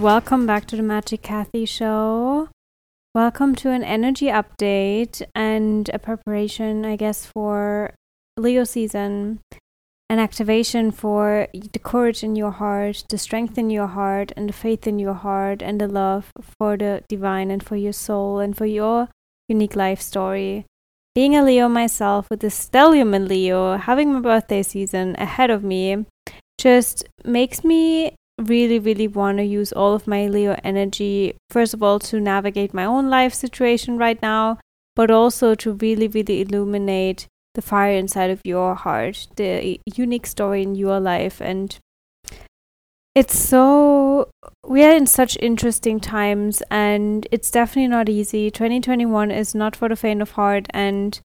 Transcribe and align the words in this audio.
Welcome 0.00 0.46
back 0.46 0.66
to 0.66 0.76
the 0.76 0.84
Magic 0.84 1.22
Kathi 1.22 1.66
Show. 1.66 2.50
Welcome 3.16 3.56
to 3.56 3.70
an 3.70 3.82
energy 3.82 4.26
update 4.26 5.22
and 5.34 5.90
a 5.92 5.98
preparation, 5.98 6.84
I 6.84 6.94
guess, 6.94 7.26
for 7.26 7.94
Leo 8.36 8.62
season, 8.62 9.40
an 10.08 10.20
activation 10.20 10.92
for 10.92 11.48
the 11.52 11.80
courage 11.80 12.22
in 12.22 12.36
your 12.36 12.52
heart, 12.52 13.06
the 13.08 13.18
strength 13.18 13.58
in 13.58 13.70
your 13.70 13.88
heart, 13.88 14.30
and 14.36 14.48
the 14.48 14.52
faith 14.52 14.86
in 14.86 15.00
your 15.00 15.14
heart, 15.14 15.62
and 15.62 15.80
the 15.80 15.88
love 15.88 16.30
for 16.60 16.76
the 16.76 17.02
divine 17.08 17.50
and 17.50 17.64
for 17.64 17.74
your 17.74 17.92
soul 17.92 18.38
and 18.38 18.56
for 18.56 18.66
your 18.66 19.08
unique 19.48 19.74
life 19.74 20.00
story. 20.00 20.64
Being 21.16 21.34
a 21.34 21.42
Leo 21.42 21.68
myself 21.68 22.28
with 22.30 22.38
the 22.38 22.52
stellium 22.52 23.16
in 23.16 23.26
Leo, 23.26 23.76
having 23.76 24.12
my 24.12 24.20
birthday 24.20 24.62
season 24.62 25.16
ahead 25.18 25.50
of 25.50 25.64
me, 25.64 26.06
just 26.56 27.02
makes 27.24 27.64
me 27.64 28.14
really, 28.38 28.78
really 28.78 29.08
want 29.08 29.38
to 29.38 29.44
use 29.44 29.72
all 29.72 29.94
of 29.94 30.06
my 30.06 30.26
Leo 30.26 30.56
energy, 30.62 31.34
first 31.50 31.74
of 31.74 31.82
all, 31.82 31.98
to 31.98 32.20
navigate 32.20 32.72
my 32.72 32.84
own 32.84 33.10
life 33.10 33.34
situation 33.34 33.98
right 33.98 34.20
now, 34.22 34.58
but 34.94 35.10
also 35.10 35.54
to 35.56 35.72
really, 35.72 36.08
really 36.08 36.40
illuminate 36.40 37.26
the 37.54 37.62
fire 37.62 37.92
inside 37.92 38.30
of 38.30 38.40
your 38.44 38.74
heart, 38.74 39.26
the 39.36 39.80
unique 39.94 40.26
story 40.26 40.62
in 40.62 40.74
your 40.74 41.00
life. 41.00 41.40
And 41.40 41.76
it's 43.14 43.36
so, 43.36 44.30
we 44.64 44.84
are 44.84 44.94
in 44.94 45.06
such 45.06 45.36
interesting 45.40 45.98
times, 45.98 46.62
and 46.70 47.26
it's 47.32 47.50
definitely 47.50 47.88
not 47.88 48.08
easy. 48.08 48.50
2021 48.50 49.30
is 49.32 49.54
not 49.54 49.74
for 49.74 49.88
the 49.88 49.96
faint 49.96 50.22
of 50.22 50.32
heart, 50.32 50.66
and 50.70 51.20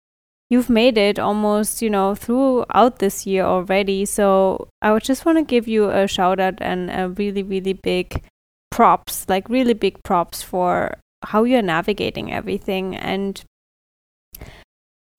you've 0.53 0.69
made 0.69 0.97
it 0.97 1.17
almost, 1.17 1.81
you 1.81 1.89
know, 1.89 2.13
throughout 2.13 2.99
this 2.99 3.25
year 3.25 3.43
already. 3.43 4.05
So 4.05 4.67
I 4.81 4.91
would 4.91 5.03
just 5.03 5.25
want 5.25 5.39
to 5.39 5.43
give 5.43 5.67
you 5.67 5.89
a 5.89 6.07
shout 6.07 6.39
out 6.39 6.61
and 6.61 6.91
a 6.91 7.09
really, 7.09 7.41
really 7.41 7.73
big 7.73 8.23
props, 8.69 9.25
like 9.27 9.49
really 9.49 9.73
big 9.73 10.01
props 10.03 10.43
for 10.43 10.69
how 11.23 11.43
you're 11.43 11.63
navigating 11.63 12.31
everything. 12.31 12.95
And 12.95 13.43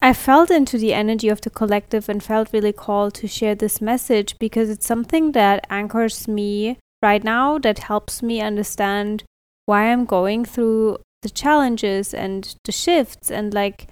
I 0.01 0.13
felt 0.13 0.51
into 0.51 0.79
the 0.79 0.95
energy 0.95 1.29
of 1.29 1.41
the 1.41 1.51
collective 1.51 2.09
and 2.09 2.23
felt 2.23 2.53
really 2.53 2.73
called 2.73 3.15
to 3.15 3.27
share 3.27 3.57
this 3.57 3.81
message 3.81 4.39
because 4.39 4.71
it's 4.71 4.87
something 4.87 5.33
that 5.33 5.67
anchors 5.69 6.29
me 6.29 6.79
right 7.03 7.25
now, 7.25 7.59
that 7.59 7.81
helps 7.91 8.23
me 8.23 8.41
understand 8.41 9.25
why 9.67 9.91
I'm 9.91 10.05
going 10.05 10.45
through 10.45 10.99
the 11.23 11.31
challenges 11.31 12.15
and 12.15 12.55
the 12.65 12.73
shifts 12.73 13.31
and 13.31 13.53
like 13.53 13.89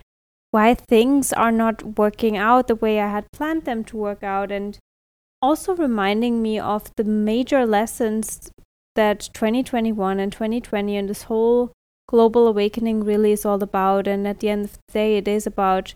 why 0.52 0.74
things 0.74 1.32
are 1.32 1.50
not 1.50 1.98
working 1.98 2.36
out 2.36 2.68
the 2.68 2.76
way 2.76 3.00
I 3.00 3.08
had 3.08 3.26
planned 3.32 3.64
them 3.64 3.82
to 3.84 3.96
work 3.96 4.22
out, 4.22 4.52
and 4.52 4.78
also 5.40 5.74
reminding 5.74 6.40
me 6.40 6.60
of 6.60 6.90
the 6.96 7.04
major 7.04 7.66
lessons 7.66 8.52
that 8.94 9.30
2021 9.32 10.20
and 10.20 10.30
2020 10.30 10.96
and 10.96 11.08
this 11.08 11.24
whole 11.24 11.72
global 12.06 12.46
awakening 12.46 13.02
really 13.02 13.32
is 13.32 13.44
all 13.44 13.62
about. 13.62 14.06
And 14.06 14.28
at 14.28 14.40
the 14.40 14.50
end 14.50 14.66
of 14.66 14.72
the 14.72 14.92
day, 14.92 15.16
it 15.16 15.26
is 15.26 15.46
about 15.46 15.94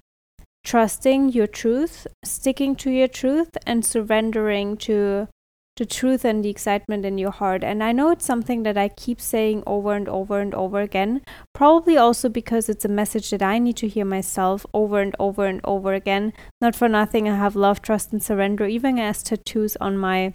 trusting 0.64 1.28
your 1.28 1.46
truth, 1.46 2.06
sticking 2.24 2.74
to 2.76 2.90
your 2.90 3.08
truth, 3.08 3.56
and 3.66 3.84
surrendering 3.84 4.76
to 4.78 5.28
the 5.76 5.86
truth 5.86 6.24
and 6.24 6.44
the 6.44 6.48
excitement 6.48 7.04
in 7.04 7.18
your 7.18 7.30
heart. 7.30 7.62
And 7.62 7.82
I 7.84 7.92
know 7.92 8.10
it's 8.10 8.24
something 8.24 8.62
that 8.62 8.78
I 8.78 8.88
keep 8.88 9.20
saying 9.20 9.62
over 9.66 9.94
and 9.94 10.08
over 10.08 10.40
and 10.40 10.54
over 10.54 10.80
again, 10.80 11.22
probably 11.54 11.96
also 11.96 12.28
because 12.28 12.68
it's 12.68 12.84
a 12.84 12.88
message 12.88 13.30
that 13.30 13.42
I 13.42 13.58
need 13.58 13.76
to 13.78 13.88
hear 13.88 14.04
myself 14.04 14.64
over 14.72 15.00
and 15.00 15.14
over 15.18 15.46
and 15.46 15.60
over 15.64 15.92
again. 15.92 16.32
Not 16.60 16.74
for 16.74 16.88
nothing, 16.88 17.28
I 17.28 17.36
have 17.36 17.56
love, 17.56 17.82
trust, 17.82 18.12
and 18.12 18.22
surrender, 18.22 18.66
even 18.66 18.98
as 18.98 19.22
tattoos 19.22 19.76
on 19.76 19.98
my 19.98 20.32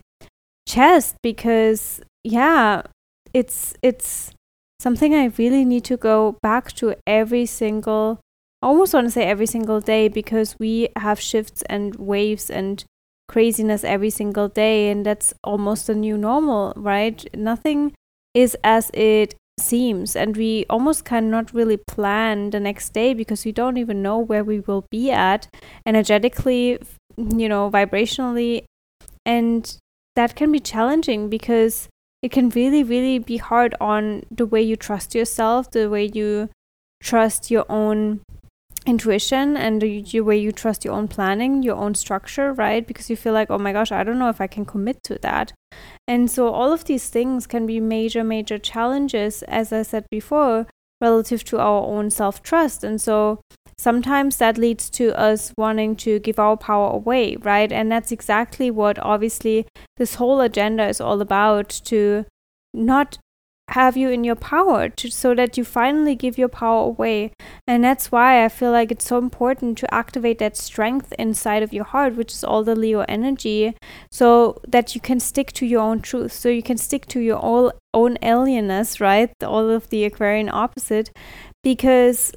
chest, 0.67 1.15
because 1.23 2.01
yeah, 2.23 2.83
it's 3.33 3.73
it's 3.81 4.31
something 4.79 5.15
I 5.15 5.31
really 5.37 5.65
need 5.65 5.83
to 5.85 5.97
go 5.97 6.37
back 6.41 6.71
to 6.73 6.95
every 7.07 7.45
single 7.45 8.19
I 8.61 8.67
almost 8.67 8.93
want 8.93 9.07
to 9.07 9.11
say 9.11 9.23
every 9.23 9.47
single 9.47 9.79
day 9.81 10.07
because 10.07 10.55
we 10.59 10.89
have 10.95 11.19
shifts 11.19 11.63
and 11.63 11.95
waves 11.95 12.49
and 12.49 12.83
craziness 13.31 13.85
every 13.85 14.09
single 14.09 14.49
day 14.49 14.89
and 14.89 15.05
that's 15.05 15.33
almost 15.41 15.87
a 15.87 15.95
new 15.95 16.17
normal 16.17 16.73
right? 16.75 17.25
Nothing 17.33 17.93
is 18.33 18.57
as 18.63 18.91
it 18.93 19.35
seems 19.59 20.15
and 20.15 20.35
we 20.35 20.65
almost 20.69 21.05
cannot 21.05 21.53
really 21.53 21.77
plan 21.77 22.49
the 22.49 22.59
next 22.59 22.89
day 22.93 23.13
because 23.13 23.45
we 23.45 23.51
don't 23.51 23.77
even 23.77 24.01
know 24.01 24.17
where 24.17 24.43
we 24.43 24.59
will 24.59 24.85
be 24.89 25.11
at 25.11 25.47
energetically 25.85 26.79
you 27.17 27.47
know 27.47 27.69
vibrationally 27.69 28.63
and 29.25 29.77
that 30.15 30.35
can 30.35 30.51
be 30.51 30.59
challenging 30.59 31.29
because 31.29 31.87
it 32.21 32.31
can 32.31 32.49
really 32.49 32.83
really 32.83 33.19
be 33.19 33.37
hard 33.37 33.75
on 33.79 34.23
the 34.31 34.45
way 34.45 34.61
you 34.61 34.75
trust 34.75 35.13
yourself 35.13 35.69
the 35.71 35.89
way 35.89 36.09
you 36.13 36.49
trust 37.03 37.51
your 37.51 37.65
own 37.69 38.21
intuition 38.85 39.55
and 39.55 39.81
the 39.81 40.21
way 40.21 40.37
you 40.37 40.51
trust 40.51 40.83
your 40.83 40.93
own 40.93 41.07
planning, 41.07 41.61
your 41.61 41.75
own 41.75 41.93
structure, 41.95 42.51
right? 42.53 42.85
Because 42.85 43.09
you 43.09 43.15
feel 43.15 43.33
like, 43.33 43.51
oh 43.51 43.59
my 43.59 43.73
gosh, 43.73 43.91
I 43.91 44.03
don't 44.03 44.19
know 44.19 44.29
if 44.29 44.41
I 44.41 44.47
can 44.47 44.65
commit 44.65 45.03
to 45.03 45.17
that. 45.19 45.53
And 46.07 46.29
so 46.29 46.49
all 46.49 46.73
of 46.73 46.85
these 46.85 47.09
things 47.09 47.47
can 47.47 47.65
be 47.65 47.79
major, 47.79 48.23
major 48.23 48.57
challenges, 48.57 49.43
as 49.43 49.71
I 49.71 49.83
said 49.83 50.05
before, 50.09 50.67
relative 50.99 51.43
to 51.45 51.59
our 51.59 51.83
own 51.83 52.09
self 52.09 52.41
trust. 52.41 52.83
And 52.83 52.99
so 52.99 53.41
sometimes 53.77 54.37
that 54.37 54.57
leads 54.57 54.89
to 54.91 55.17
us 55.17 55.53
wanting 55.57 55.95
to 55.97 56.19
give 56.19 56.39
our 56.39 56.57
power 56.57 56.91
away, 56.91 57.35
right? 57.37 57.71
And 57.71 57.91
that's 57.91 58.11
exactly 58.11 58.71
what 58.71 58.99
obviously 58.99 59.67
this 59.97 60.15
whole 60.15 60.41
agenda 60.41 60.87
is 60.87 60.99
all 60.99 61.21
about 61.21 61.69
to 61.85 62.25
not 62.73 63.17
have 63.71 63.97
you 63.97 64.09
in 64.09 64.23
your 64.23 64.35
power 64.35 64.89
to, 64.89 65.09
so 65.09 65.33
that 65.35 65.57
you 65.57 65.63
finally 65.63 66.15
give 66.15 66.37
your 66.37 66.49
power 66.49 66.85
away. 66.85 67.31
And 67.67 67.83
that's 67.83 68.11
why 68.11 68.43
I 68.43 68.49
feel 68.49 68.71
like 68.71 68.91
it's 68.91 69.05
so 69.05 69.17
important 69.17 69.77
to 69.79 69.93
activate 69.93 70.39
that 70.39 70.57
strength 70.57 71.13
inside 71.17 71.63
of 71.63 71.73
your 71.73 71.85
heart, 71.85 72.15
which 72.15 72.33
is 72.33 72.43
all 72.43 72.63
the 72.63 72.75
Leo 72.75 73.05
energy, 73.07 73.75
so 74.11 74.59
that 74.67 74.93
you 74.93 75.01
can 75.01 75.19
stick 75.19 75.51
to 75.53 75.65
your 75.65 75.81
own 75.81 76.01
truth, 76.01 76.33
so 76.33 76.49
you 76.49 76.63
can 76.63 76.77
stick 76.77 77.05
to 77.07 77.19
your 77.19 77.37
all, 77.37 77.71
own 77.93 78.17
alienness, 78.17 78.99
right? 78.99 79.31
All 79.43 79.69
of 79.69 79.89
the 79.89 80.05
Aquarian 80.05 80.49
opposite, 80.49 81.11
because 81.63 82.33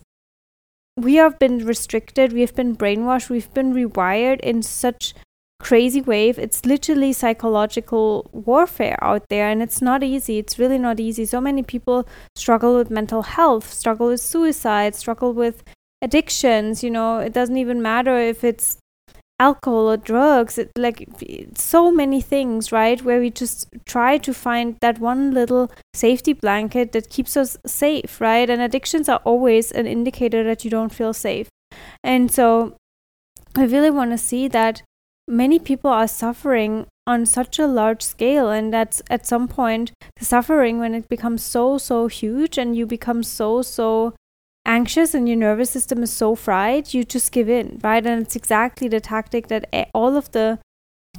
we 0.97 1.17
have 1.17 1.39
been 1.39 1.67
restricted, 1.67 2.33
we've 2.33 2.55
been 2.55 2.77
brainwashed, 2.77 3.29
we've 3.29 3.53
been 3.53 3.75
rewired 3.75 4.41
in 4.41 4.63
such 4.63 5.15
crazy 5.65 6.03
wave. 6.03 6.39
It's 6.39 6.67
literally 6.67 7.13
psychological 7.13 8.29
warfare 8.33 8.99
out 9.03 9.29
there, 9.31 9.49
and 9.49 9.63
it's 9.63 9.81
not 9.81 10.05
easy. 10.05 10.39
It's 10.39 10.59
really 10.59 10.79
not 10.79 11.01
easy. 11.01 11.25
So 11.25 11.41
many 11.41 11.63
people 11.63 12.07
struggle 12.37 12.77
with 12.77 12.91
mental 12.91 13.23
health, 13.23 13.73
struggle 13.73 14.09
with 14.09 14.21
suicide, 14.21 14.95
struggle 14.95 15.33
with 15.33 15.65
addictions. 16.03 16.85
You 16.85 16.91
know, 16.91 17.19
it 17.19 17.33
doesn't 17.33 17.57
even 17.57 17.81
matter 17.81 18.19
if 18.19 18.45
it's 18.45 18.77
alcohol 19.41 19.91
or 19.91 19.97
drugs 19.97 20.59
it, 20.59 20.71
like 20.79 21.09
so 21.57 21.91
many 21.91 22.21
things 22.21 22.71
right 22.71 23.03
where 23.03 23.19
we 23.19 23.31
just 23.31 23.67
try 23.85 24.17
to 24.17 24.33
find 24.33 24.77
that 24.81 25.01
one 25.01 25.33
little 25.33 25.73
safety 25.93 26.33
blanket 26.33 26.93
that 26.93 27.11
keeps 27.11 27.37
us 27.37 27.57
safe 27.67 28.21
right 28.21 28.49
and 28.49 28.63
addictions 28.63 29.09
are 29.09 29.21
always 29.25 29.73
an 29.73 29.89
indicator 29.89 30.45
that 30.45 30.65
you 30.65 30.71
don't 30.71 30.95
feel 30.95 31.13
safe 31.13 31.49
and 32.05 32.31
so 32.31 32.77
i 33.57 33.65
really 33.65 33.91
want 33.91 34.13
to 34.13 34.17
see 34.17 34.47
that 34.47 34.83
many 35.27 35.59
people 35.59 35.91
are 35.91 36.09
suffering 36.09 36.87
on 37.07 37.27
such 37.27 37.59
a 37.59 37.67
large 37.67 38.03
scale 38.03 38.51
and 38.51 38.73
that's 38.73 39.03
at 39.11 39.27
some 39.27 39.47
point 39.47 39.93
the 40.17 40.25
suffering 40.25 40.79
when 40.79 40.95
it 40.95 41.09
becomes 41.09 41.43
so 41.43 41.79
so 41.79 42.07
huge 42.07 42.57
and 42.57 42.77
you 42.77 42.87
become 42.87 43.23
so 43.23 43.63
so 43.63 44.15
anxious 44.67 45.15
and 45.15 45.29
your 45.29 45.37
nervous 45.37 45.71
system 45.71 46.03
is 46.03 46.13
so 46.13 46.35
fried 46.35 46.95
you 46.95 47.05
just 47.05 47.33
give 47.33 47.49
in 47.49 47.81
right? 47.83 48.07
And 48.07 48.23
it's 48.23 48.37
exactly 48.37 48.89
the 48.89 49.01
tactic 49.01 49.49
that 49.49 49.69
all 49.95 50.17
of 50.17 50.33
the 50.33 50.59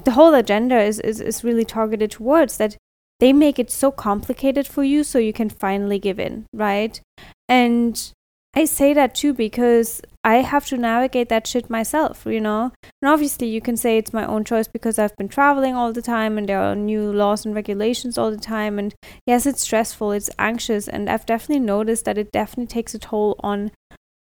the 0.04 0.12
whole 0.12 0.34
agenda 0.34 0.82
is 0.82 1.00
is, 1.00 1.22
is 1.22 1.44
really 1.44 1.66
targeted 1.66 2.12
towards 2.12 2.58
that 2.58 2.76
they 3.20 3.32
make 3.32 3.60
it 3.60 3.72
so 3.72 3.92
complicated 3.92 4.68
for 4.68 4.84
you 4.84 5.04
so 5.04 5.20
you 5.20 5.34
can 5.34 5.50
finally 5.50 6.00
give 6.00 6.20
in 6.20 6.46
right? 6.54 7.00
And 7.48 8.12
I 8.58 8.64
say 8.64 8.94
that 8.94 9.14
too 9.14 9.34
because 9.34 10.02
I 10.24 10.36
have 10.36 10.66
to 10.68 10.78
navigate 10.78 11.28
that 11.28 11.46
shit 11.46 11.70
myself, 11.70 12.26
you 12.26 12.40
know? 12.40 12.72
And 13.02 13.12
obviously, 13.12 13.48
you 13.48 13.60
can 13.60 13.76
say 13.76 13.98
it's 13.98 14.14
my 14.14 14.26
own 14.26 14.46
choice 14.46 14.68
because 14.68 14.98
I've 14.98 15.16
been 15.18 15.28
traveling 15.28 15.76
all 15.76 15.92
the 15.92 16.02
time 16.02 16.38
and 16.38 16.48
there 16.48 16.62
are 16.62 16.76
new 16.76 17.12
laws 17.12 17.46
and 17.46 17.54
regulations 17.54 18.18
all 18.18 18.32
the 18.32 18.38
time. 18.38 18.80
And 18.80 18.96
yes, 19.28 19.46
it's 19.46 19.62
stressful, 19.62 20.14
it's 20.14 20.30
anxious. 20.40 20.88
And 20.88 21.10
I've 21.10 21.26
definitely 21.26 21.66
noticed 21.66 22.06
that 22.06 22.18
it 22.18 22.32
definitely 22.32 22.68
takes 22.68 22.96
a 22.96 23.00
toll 23.00 23.36
on 23.44 23.72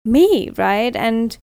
me, 0.04 0.50
right? 0.50 0.94
And 0.96 1.38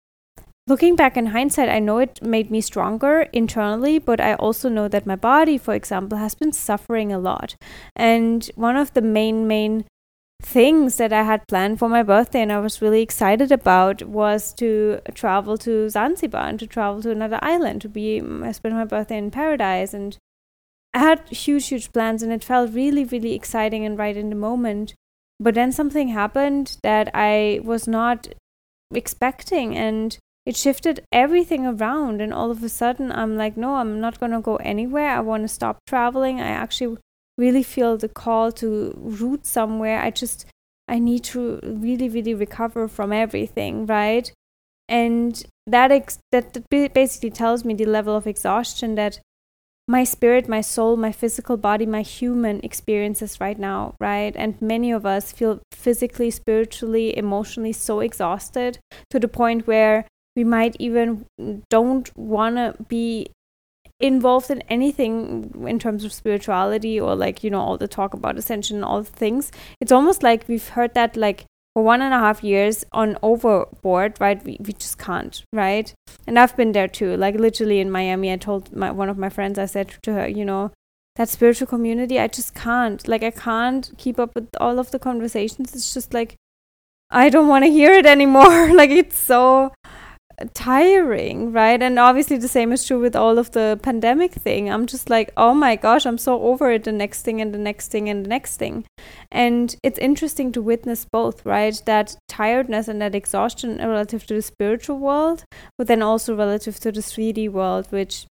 looking 0.67 0.97
back 0.97 1.17
in 1.17 1.27
hindsight, 1.27 1.69
I 1.69 1.79
know 1.79 1.99
it 1.99 2.21
made 2.21 2.51
me 2.51 2.61
stronger 2.61 3.29
internally, 3.33 4.01
but 4.01 4.21
I 4.21 4.35
also 4.35 4.69
know 4.69 4.89
that 4.89 5.07
my 5.07 5.17
body, 5.17 5.57
for 5.57 5.73
example, 5.73 6.19
has 6.19 6.35
been 6.35 6.53
suffering 6.53 7.13
a 7.13 7.19
lot. 7.19 7.55
And 7.95 8.51
one 8.57 8.77
of 8.77 8.93
the 8.93 9.03
main, 9.03 9.47
main 9.47 9.85
things 10.43 10.97
that 10.97 11.13
I 11.13 11.23
had 11.23 11.47
planned 11.47 11.79
for 11.79 11.89
my 11.89 12.03
birthday 12.03 12.43
and 12.43 12.53
I 12.53 12.59
was 12.59 12.83
really 12.83 13.01
excited 13.01 13.53
about 13.53 14.03
was 14.03 14.53
to 14.55 15.01
travel 15.15 15.57
to 15.59 15.89
Zanzibar 15.89 16.49
and 16.49 16.59
to 16.59 16.67
travel 16.67 17.01
to 17.03 17.11
another 17.11 17.39
island 17.41 17.81
to 17.83 17.89
be 17.89 18.21
I 18.21 18.53
spend 18.53 18.75
my 18.75 18.85
birthday 18.85 19.19
in 19.19 19.31
paradise 19.31 19.95
and 19.95 20.17
I 20.93 20.99
had 20.99 21.29
huge, 21.29 21.69
huge 21.69 21.93
plans 21.93 22.23
and 22.23 22.33
it 22.33 22.45
felt 22.45 22.75
really, 22.75 23.05
really 23.05 23.35
exciting 23.35 23.87
and 23.87 23.99
right 23.99 24.17
in 24.17 24.29
the 24.29 24.37
moment. 24.37 24.95
But 25.41 25.55
then 25.55 25.73
something 25.73 26.09
happened 26.09 26.77
that 26.83 27.11
I 27.15 27.61
was 27.65 27.89
not 27.89 28.29
expecting 28.95 29.77
and 29.77 30.19
it 30.45 30.57
shifted 30.57 31.05
everything 31.13 31.67
around. 31.67 32.21
And 32.21 32.35
all 32.35 32.51
of 32.51 32.63
a 32.63 32.69
sudden, 32.69 33.11
I'm 33.11 33.37
like, 33.37 33.57
no, 33.57 33.77
I'm 33.77 34.01
not 34.01 34.21
going 34.21 34.33
to 34.33 34.41
go 34.41 34.57
anywhere. 34.57 35.11
I 35.11 35.21
want 35.21 35.45
to 35.45 35.49
stop 35.49 35.79
traveling. 35.87 36.41
I 36.41 36.49
actually 36.49 36.99
really 37.45 37.65
feel 37.75 37.93
the 37.97 38.09
call 38.23 38.53
to 38.63 38.69
root 39.21 39.43
somewhere. 39.47 39.99
I 40.01 40.11
just, 40.23 40.47
I 40.95 40.99
need 40.99 41.23
to 41.33 41.41
really, 41.63 42.09
really 42.09 42.35
recover 42.35 42.89
from 42.89 43.13
everything, 43.13 43.87
right? 43.87 44.27
And 44.89 45.43
that 45.67 45.91
ex- 45.91 46.19
that 46.33 46.47
basically 46.71 47.31
tells 47.31 47.65
me 47.65 47.75
the 47.75 47.87
level 47.87 48.15
of 48.17 48.27
exhaustion 48.27 48.95
that 48.97 49.21
my 49.89 50.05
spirit, 50.05 50.49
my 50.49 50.61
soul, 50.61 50.97
my 50.97 51.13
physical 51.13 51.57
body, 51.57 51.87
my 51.87 52.03
human 52.03 52.61
experiences 52.63 53.41
right 53.41 53.59
now, 53.59 53.95
right? 54.01 54.35
And 54.37 54.61
many 54.61 54.93
of 54.93 55.05
us 55.05 55.33
feel 55.33 55.61
physically, 55.73 56.31
spiritually, 56.31 57.17
emotionally 57.17 57.73
so 57.73 58.01
exhausted 58.01 58.79
to 59.11 59.19
the 59.19 59.29
point 59.29 59.67
where 59.67 60.07
we 60.37 60.45
might 60.45 60.77
even 60.79 61.27
don't 61.69 62.17
want 62.17 62.57
to 62.57 62.75
be 62.89 63.27
involved 64.03 64.51
in 64.51 64.61
anything 64.63 65.65
in 65.67 65.79
terms 65.79 66.05
of 66.05 66.13
spirituality 66.13 66.99
or 67.01 67.15
like 67.15 67.45
you 67.45 67.51
know 67.51 67.61
all 67.61 67.79
the 67.79 67.89
talk 67.89 68.13
about 68.13 68.37
ascension 68.37 68.77
and 68.77 68.85
all 68.85 69.03
the 69.03 69.11
things 69.11 69.53
it's 69.81 69.93
almost 69.93 70.23
like 70.23 70.47
we've 70.49 70.69
heard 70.71 70.93
that 70.95 71.17
like 71.17 71.47
for 71.75 71.83
one 71.83 72.03
and 72.03 72.13
a 72.13 72.19
half 72.19 72.45
years 72.45 72.85
on 72.93 73.17
overboard, 73.23 74.21
right? 74.21 74.45
We, 74.45 74.59
we 74.61 74.73
just 74.75 74.99
can't, 74.99 75.43
right? 75.53 75.93
And 76.27 76.39
I've 76.39 76.57
been 76.57 76.73
there 76.73 76.89
too. 76.89 77.17
Like 77.17 77.35
literally 77.37 77.81
in 77.81 77.91
Miami, 77.91 78.31
I 78.31 78.37
told 78.37 78.75
my 78.77 78.91
one 78.91 79.09
of 79.09 79.17
my 79.17 79.31
friends, 79.31 79.59
I 79.59 79.67
said 79.67 79.95
to 80.03 80.13
her, 80.13 80.29
you 80.29 80.45
know, 80.45 80.71
that 81.17 81.29
spiritual 81.29 81.67
community, 81.67 82.19
I 82.19 82.27
just 82.27 82.55
can't. 82.55 83.07
Like 83.09 83.23
I 83.23 83.31
can't 83.31 83.91
keep 83.97 84.19
up 84.19 84.35
with 84.35 84.49
all 84.61 84.79
of 84.79 84.91
the 84.91 84.99
conversations. 84.99 85.75
It's 85.75 85.95
just 85.95 86.13
like 86.13 86.37
I 87.11 87.29
don't 87.29 87.49
want 87.49 87.65
to 87.65 87.71
hear 87.71 87.93
it 87.93 88.07
anymore. 88.07 88.73
like 88.75 88.91
it's 88.91 89.19
so 89.19 89.73
tiring, 90.55 91.53
right? 91.53 91.83
And 91.83 91.99
obviously 91.99 92.37
the 92.37 92.49
same 92.49 92.73
is 92.73 92.85
true 92.85 93.01
with 93.01 93.17
all 93.17 93.39
of 93.39 93.53
the 93.53 93.79
pandemic 93.83 94.33
thing. 94.33 94.71
I'm 94.71 94.87
just 94.87 95.11
like, 95.11 95.33
oh 95.37 95.55
my 95.55 95.77
gosh, 95.77 96.07
I'm 96.07 96.19
so 96.19 96.41
over 96.43 96.71
it. 96.71 96.85
The 96.85 96.93
next 96.93 97.23
thing 97.23 97.41
and 97.41 97.55
the 97.55 97.59
next 97.59 97.91
thing 97.91 98.09
and 98.09 98.25
the 98.25 98.29
next 98.29 98.57
thing. 98.57 98.85
And 99.31 99.75
it's 99.83 99.99
interesting 99.99 100.53
to 100.53 100.63
witness 100.63 101.07
both, 101.11 101.45
right? 101.45 101.81
That 101.87 102.17
tiredness 102.29 102.89
and 102.89 103.01
that 103.01 103.15
exhaustion 103.15 103.79
relative 103.79 104.27
to 104.27 104.35
the 104.35 104.43
spiritual 104.43 104.99
world, 104.99 105.45
but 105.79 105.87
then 105.87 106.03
also 106.03 106.35
relative 106.37 106.79
to 106.81 106.93
the 106.93 107.01
3D 107.01 107.51
world, 107.51 107.87
which 107.91 108.27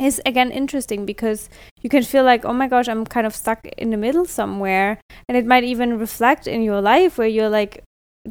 is 0.00 0.20
again 0.26 0.50
interesting 0.50 1.06
because 1.06 1.48
you 1.82 1.88
can 1.88 2.02
feel 2.02 2.24
like, 2.24 2.44
oh 2.44 2.52
my 2.52 2.68
gosh, 2.68 2.88
I'm 2.88 3.04
kind 3.04 3.26
of 3.26 3.34
stuck 3.34 3.66
in 3.66 3.90
the 3.90 3.96
middle 3.96 4.24
somewhere. 4.24 5.00
And 5.28 5.36
it 5.36 5.46
might 5.46 5.64
even 5.64 5.98
reflect 5.98 6.46
in 6.46 6.62
your 6.62 6.80
life 6.80 7.18
where 7.18 7.28
you're 7.28 7.48
like, 7.48 7.82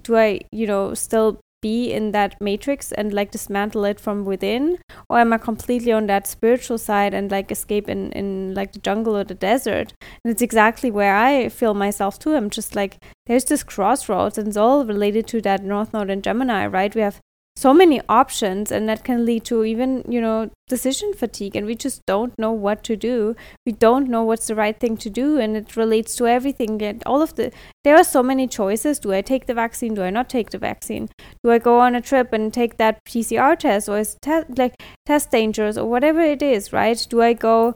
do 0.02 0.18
I, 0.18 0.42
you 0.52 0.68
know, 0.68 0.94
still 0.94 1.40
be 1.64 1.92
in 1.92 2.12
that 2.12 2.40
matrix 2.50 2.92
and 2.92 3.14
like 3.14 3.32
dismantle 3.32 3.86
it 3.86 4.00
from 4.00 4.24
within? 4.26 4.78
Or 5.10 5.20
am 5.20 5.34
i 5.34 5.40
completely 5.50 5.92
on 5.92 6.08
that 6.08 6.28
spiritual 6.28 6.78
side 6.78 7.14
and 7.14 7.32
like 7.32 7.52
escape 7.58 7.90
in 7.96 8.12
in 8.12 8.54
like 8.54 8.74
the 8.74 8.86
jungle 8.90 9.18
or 9.18 9.24
the 9.24 9.42
desert? 9.50 9.94
And 10.24 10.32
it's 10.32 10.48
exactly 10.50 10.92
where 10.92 11.16
i 11.16 11.50
feel 11.50 11.74
myself 11.74 12.20
too. 12.20 12.36
I'm 12.36 12.50
just 12.62 12.76
like 12.76 12.98
there's 13.26 13.46
this 13.46 13.64
crossroads 13.64 14.38
and 14.38 14.48
it's 14.48 14.64
all 14.66 14.86
related 14.86 15.28
to 15.28 15.42
that 15.42 15.64
north 15.76 15.94
node 15.94 16.10
and 16.10 16.24
gemini 16.24 16.66
right? 16.68 16.94
We 16.94 17.02
have 17.02 17.22
so 17.56 17.74
many 17.74 18.02
options 18.10 18.72
and 18.72 18.90
that 18.90 19.04
can 19.04 19.26
lead 19.26 19.46
to 19.46 19.64
even 19.64 20.04
you 20.08 20.20
know 20.20 20.50
decision 20.68 21.14
fatigue 21.14 21.56
and 21.56 21.66
we 21.66 21.76
just 21.76 22.02
don't 22.06 22.38
know 22.38 22.52
what 22.52 22.84
to 22.84 22.96
do. 22.96 23.36
We 23.66 23.74
don't 23.74 24.10
know 24.10 24.24
what's 24.24 24.48
the 24.48 24.56
right 24.56 24.80
thing 24.80 24.98
to 24.98 25.10
do 25.10 25.38
and 25.38 25.56
it 25.56 25.76
relates 25.76 26.16
to 26.16 26.28
everything 26.28 26.82
and 26.82 27.04
all 27.06 27.22
of 27.22 27.36
the 27.36 27.52
there 27.84 27.96
are 27.96 28.04
so 28.04 28.24
many 28.24 28.48
choices. 28.48 29.00
Do 29.00 29.14
i 29.14 29.22
take 29.22 29.46
the 29.46 29.54
vaccine? 29.54 29.94
Do 29.94 30.04
i 30.04 30.10
not 30.10 30.30
take 30.30 30.50
the 30.50 30.58
vaccine? 30.58 31.10
Do 31.44 31.52
i 31.52 31.60
go 31.60 31.80
on 31.80 31.96
a 31.96 32.02
trip 32.02 32.34
and 32.34 32.54
take 32.54 32.78
that 32.78 33.04
pcr 33.06 33.58
test 33.58 33.88
or 33.88 34.00
is 34.00 34.18
te- 34.22 34.50
like 34.58 34.82
test 35.06 35.32
dangerous 35.32 35.78
or 35.78 35.90
whatever 35.90 36.22
it 36.22 36.42
is 36.42 36.74
right? 36.74 37.06
Do 37.10 37.22
i 37.22 37.34
go 37.34 37.76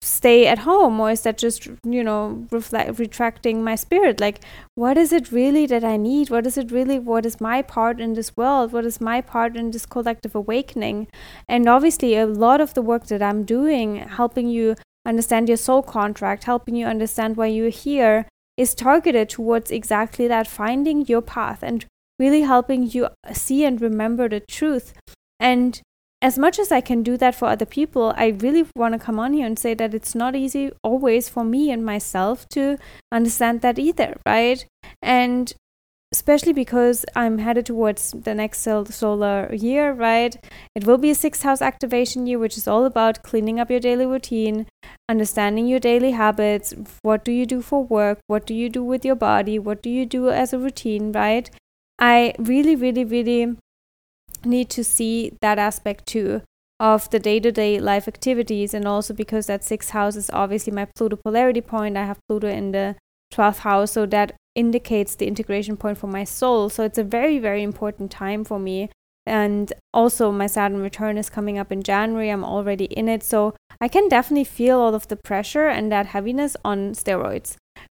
stay 0.00 0.46
at 0.46 0.60
home 0.60 0.98
or 0.98 1.10
is 1.10 1.22
that 1.22 1.38
just 1.38 1.66
you 1.84 2.02
know 2.02 2.46
reflect 2.50 2.98
retracting 2.98 3.62
my 3.62 3.74
spirit? 3.74 4.20
Like 4.20 4.40
what 4.74 4.96
is 4.96 5.12
it 5.12 5.30
really 5.32 5.66
that 5.66 5.84
i 5.84 5.96
need? 5.96 6.30
What 6.30 6.46
is 6.46 6.58
it 6.58 6.72
really 6.72 6.98
what 6.98 7.24
is 7.24 7.40
my 7.40 7.62
part 7.62 8.00
in 8.00 8.14
this 8.14 8.36
world? 8.36 8.72
What 8.72 8.84
is 8.84 9.00
my 9.00 9.20
part 9.20 9.56
in 9.56 9.70
this 9.70 9.86
collective 9.86 10.34
awakening? 10.34 11.08
And 11.48 11.68
obviously 11.68 12.16
a 12.16 12.26
lot 12.26 12.60
of 12.60 12.74
the 12.74 12.82
work 12.82 13.06
that 13.06 13.22
i'm 13.22 13.44
doing 13.44 13.96
helping 13.96 14.48
you 14.48 14.76
understand 15.06 15.48
your 15.48 15.56
soul 15.56 15.82
contract 15.82 16.44
helping 16.44 16.76
you 16.76 16.86
understand 16.86 17.36
why 17.36 17.46
you're 17.46 17.70
here 17.70 18.26
is 18.56 18.74
targeted 18.74 19.30
towards 19.30 19.70
exactly 19.70 20.28
that 20.28 20.46
finding 20.46 21.06
your 21.06 21.22
path 21.22 21.62
and 21.62 21.86
really 22.18 22.42
helping 22.42 22.82
you 22.82 23.08
see 23.32 23.64
and 23.64 23.80
remember 23.80 24.28
the 24.28 24.40
truth. 24.40 24.92
And 25.40 25.80
as 26.22 26.38
much 26.38 26.58
as 26.58 26.70
I 26.70 26.80
can 26.80 27.02
do 27.02 27.16
that 27.16 27.34
for 27.34 27.48
other 27.48 27.64
people, 27.64 28.12
I 28.16 28.28
really 28.28 28.66
want 28.76 28.92
to 28.92 28.98
come 28.98 29.18
on 29.18 29.32
here 29.32 29.46
and 29.46 29.58
say 29.58 29.74
that 29.74 29.94
it's 29.94 30.14
not 30.14 30.36
easy 30.36 30.70
always 30.82 31.28
for 31.28 31.44
me 31.44 31.70
and 31.70 31.84
myself 31.84 32.46
to 32.50 32.76
understand 33.10 33.62
that 33.62 33.78
either, 33.78 34.16
right? 34.26 34.66
And 35.00 35.52
especially 36.12 36.52
because 36.52 37.06
I'm 37.14 37.38
headed 37.38 37.66
towards 37.66 38.10
the 38.12 38.34
next 38.34 38.60
solar 38.62 39.54
year, 39.54 39.92
right? 39.92 40.36
It 40.74 40.84
will 40.84 40.98
be 40.98 41.10
a 41.10 41.14
sixth 41.14 41.42
house 41.42 41.62
activation 41.62 42.26
year, 42.26 42.38
which 42.38 42.58
is 42.58 42.66
all 42.68 42.84
about 42.84 43.22
cleaning 43.22 43.60
up 43.60 43.70
your 43.70 43.80
daily 43.80 44.06
routine, 44.06 44.66
understanding 45.08 45.68
your 45.68 45.80
daily 45.80 46.10
habits. 46.10 46.74
What 47.02 47.24
do 47.24 47.32
you 47.32 47.46
do 47.46 47.62
for 47.62 47.84
work? 47.84 48.18
What 48.26 48.44
do 48.44 48.54
you 48.54 48.68
do 48.68 48.82
with 48.82 49.04
your 49.04 49.14
body? 49.14 49.58
What 49.58 49.82
do 49.82 49.88
you 49.88 50.04
do 50.04 50.30
as 50.30 50.52
a 50.52 50.58
routine, 50.58 51.12
right? 51.12 51.48
I 51.98 52.34
really, 52.38 52.74
really, 52.76 53.04
really 53.04 53.56
need 54.44 54.70
to 54.70 54.84
see 54.84 55.32
that 55.40 55.58
aspect 55.58 56.06
too 56.06 56.42
of 56.78 57.10
the 57.10 57.18
day-to-day 57.18 57.78
life 57.78 58.08
activities 58.08 58.72
and 58.72 58.86
also 58.86 59.12
because 59.12 59.46
that 59.46 59.62
sixth 59.62 59.90
house 59.90 60.16
is 60.16 60.30
obviously 60.32 60.72
my 60.72 60.86
pluto 60.96 61.16
polarity 61.16 61.60
point 61.60 61.96
i 61.96 62.04
have 62.04 62.18
pluto 62.26 62.48
in 62.48 62.72
the 62.72 62.96
12th 63.32 63.58
house 63.58 63.92
so 63.92 64.06
that 64.06 64.32
indicates 64.54 65.14
the 65.14 65.26
integration 65.26 65.76
point 65.76 65.98
for 65.98 66.06
my 66.06 66.24
soul. 66.24 66.68
So 66.68 66.84
it's 66.84 66.98
a 66.98 67.04
very 67.04 67.38
very 67.38 67.62
important 67.62 68.10
time 68.10 68.44
for 68.44 68.58
me. 68.58 68.90
And 69.26 69.72
also 69.94 70.32
my 70.32 70.46
saturn 70.46 70.80
return 70.80 71.16
is 71.18 71.30
coming 71.30 71.58
up 71.58 71.70
in 71.70 71.82
january 71.82 72.30
i'm 72.30 72.44
already 72.44 72.86
in 72.86 73.08
it. 73.08 73.22
So 73.22 73.54
i 73.80 73.88
can 73.88 74.08
definitely 74.08 74.44
feel 74.44 74.78
all 74.78 74.94
of 74.94 75.08
the 75.08 75.16
pressure 75.16 75.68
and 75.68 75.90
that 75.92 76.06
heaviness 76.06 76.56
on 76.64 76.92
steroids 76.92 77.56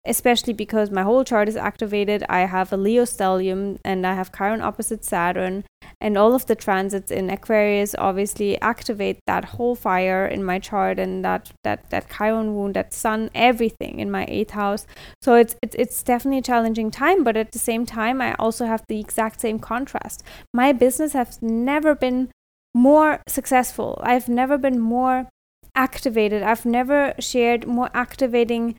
especially 0.07 0.53
because 0.53 0.91
my 0.91 1.03
whole 1.03 1.25
chart 1.25 1.49
is 1.49 1.57
activated. 1.57 2.25
I 2.29 2.41
have 2.41 2.73
a 2.73 2.77
Leo 2.77 3.05
stellium 3.05 3.79
and 3.85 4.07
I 4.07 4.15
have 4.15 4.33
Chiron 4.33 4.63
opposite 4.63 5.05
Saturn, 5.05 5.65
and 6.01 6.17
all 6.17 6.35
of 6.35 6.47
the 6.47 6.55
transits 6.55 7.11
in 7.11 7.29
Aquarius 7.29 7.95
obviously 7.99 8.61
activate 8.61 9.19
that 9.27 9.45
whole 9.45 9.75
fire 9.75 10.27
in 10.27 10.43
my 10.43 10.59
chart 10.59 10.99
and 10.99 11.25
that 11.25 11.53
that 11.65 11.91
that 11.91 12.11
Chiron 12.11 12.55
wound, 12.55 12.75
that 12.75 12.95
Sun, 12.95 13.31
everything 13.35 14.01
in 14.01 14.11
my 14.11 14.25
eighth 14.29 14.51
house. 14.51 14.87
So 15.21 15.35
it's 15.35 15.57
it's 15.63 15.77
it's 15.77 16.03
definitely 16.03 16.39
a 16.39 16.43
challenging 16.43 16.91
time, 16.91 17.23
but 17.23 17.37
at 17.37 17.53
the 17.53 17.59
same 17.59 17.85
time, 17.85 18.21
I 18.21 18.35
also 18.35 18.67
have 18.67 18.85
the 18.89 19.01
exact 19.01 19.41
same 19.41 19.59
contrast. 19.59 20.23
My 20.55 20.73
business 20.73 21.13
has 21.13 21.41
never 21.43 21.95
been 21.95 22.31
more 22.75 23.21
successful. 23.29 24.01
I've 24.03 24.29
never 24.29 24.57
been 24.57 24.79
more 24.79 25.29
activated. 25.75 26.43
I've 26.43 26.65
never 26.65 27.15
shared 27.19 27.67
more 27.67 27.91
activating 27.95 28.77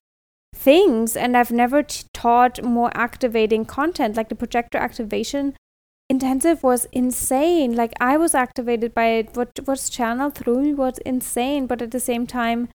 things 0.53 1.15
and 1.15 1.35
I've 1.35 1.51
never 1.51 1.83
t- 1.83 2.03
taught 2.13 2.63
more 2.63 2.91
activating 2.93 3.65
content 3.65 4.15
like 4.15 4.29
the 4.29 4.35
projector 4.35 4.77
activation 4.77 5.55
intensive 6.09 6.61
was 6.61 6.85
insane 6.91 7.75
like 7.75 7.93
I 7.99 8.17
was 8.17 8.35
activated 8.35 8.93
by 8.93 9.05
it 9.05 9.35
what 9.35 9.59
was 9.65 9.89
channeled 9.89 10.35
through 10.35 10.61
me 10.61 10.73
was 10.73 10.97
insane 10.99 11.67
but 11.67 11.81
at 11.81 11.91
the 11.91 11.99
same 11.99 12.27
time 12.27 12.69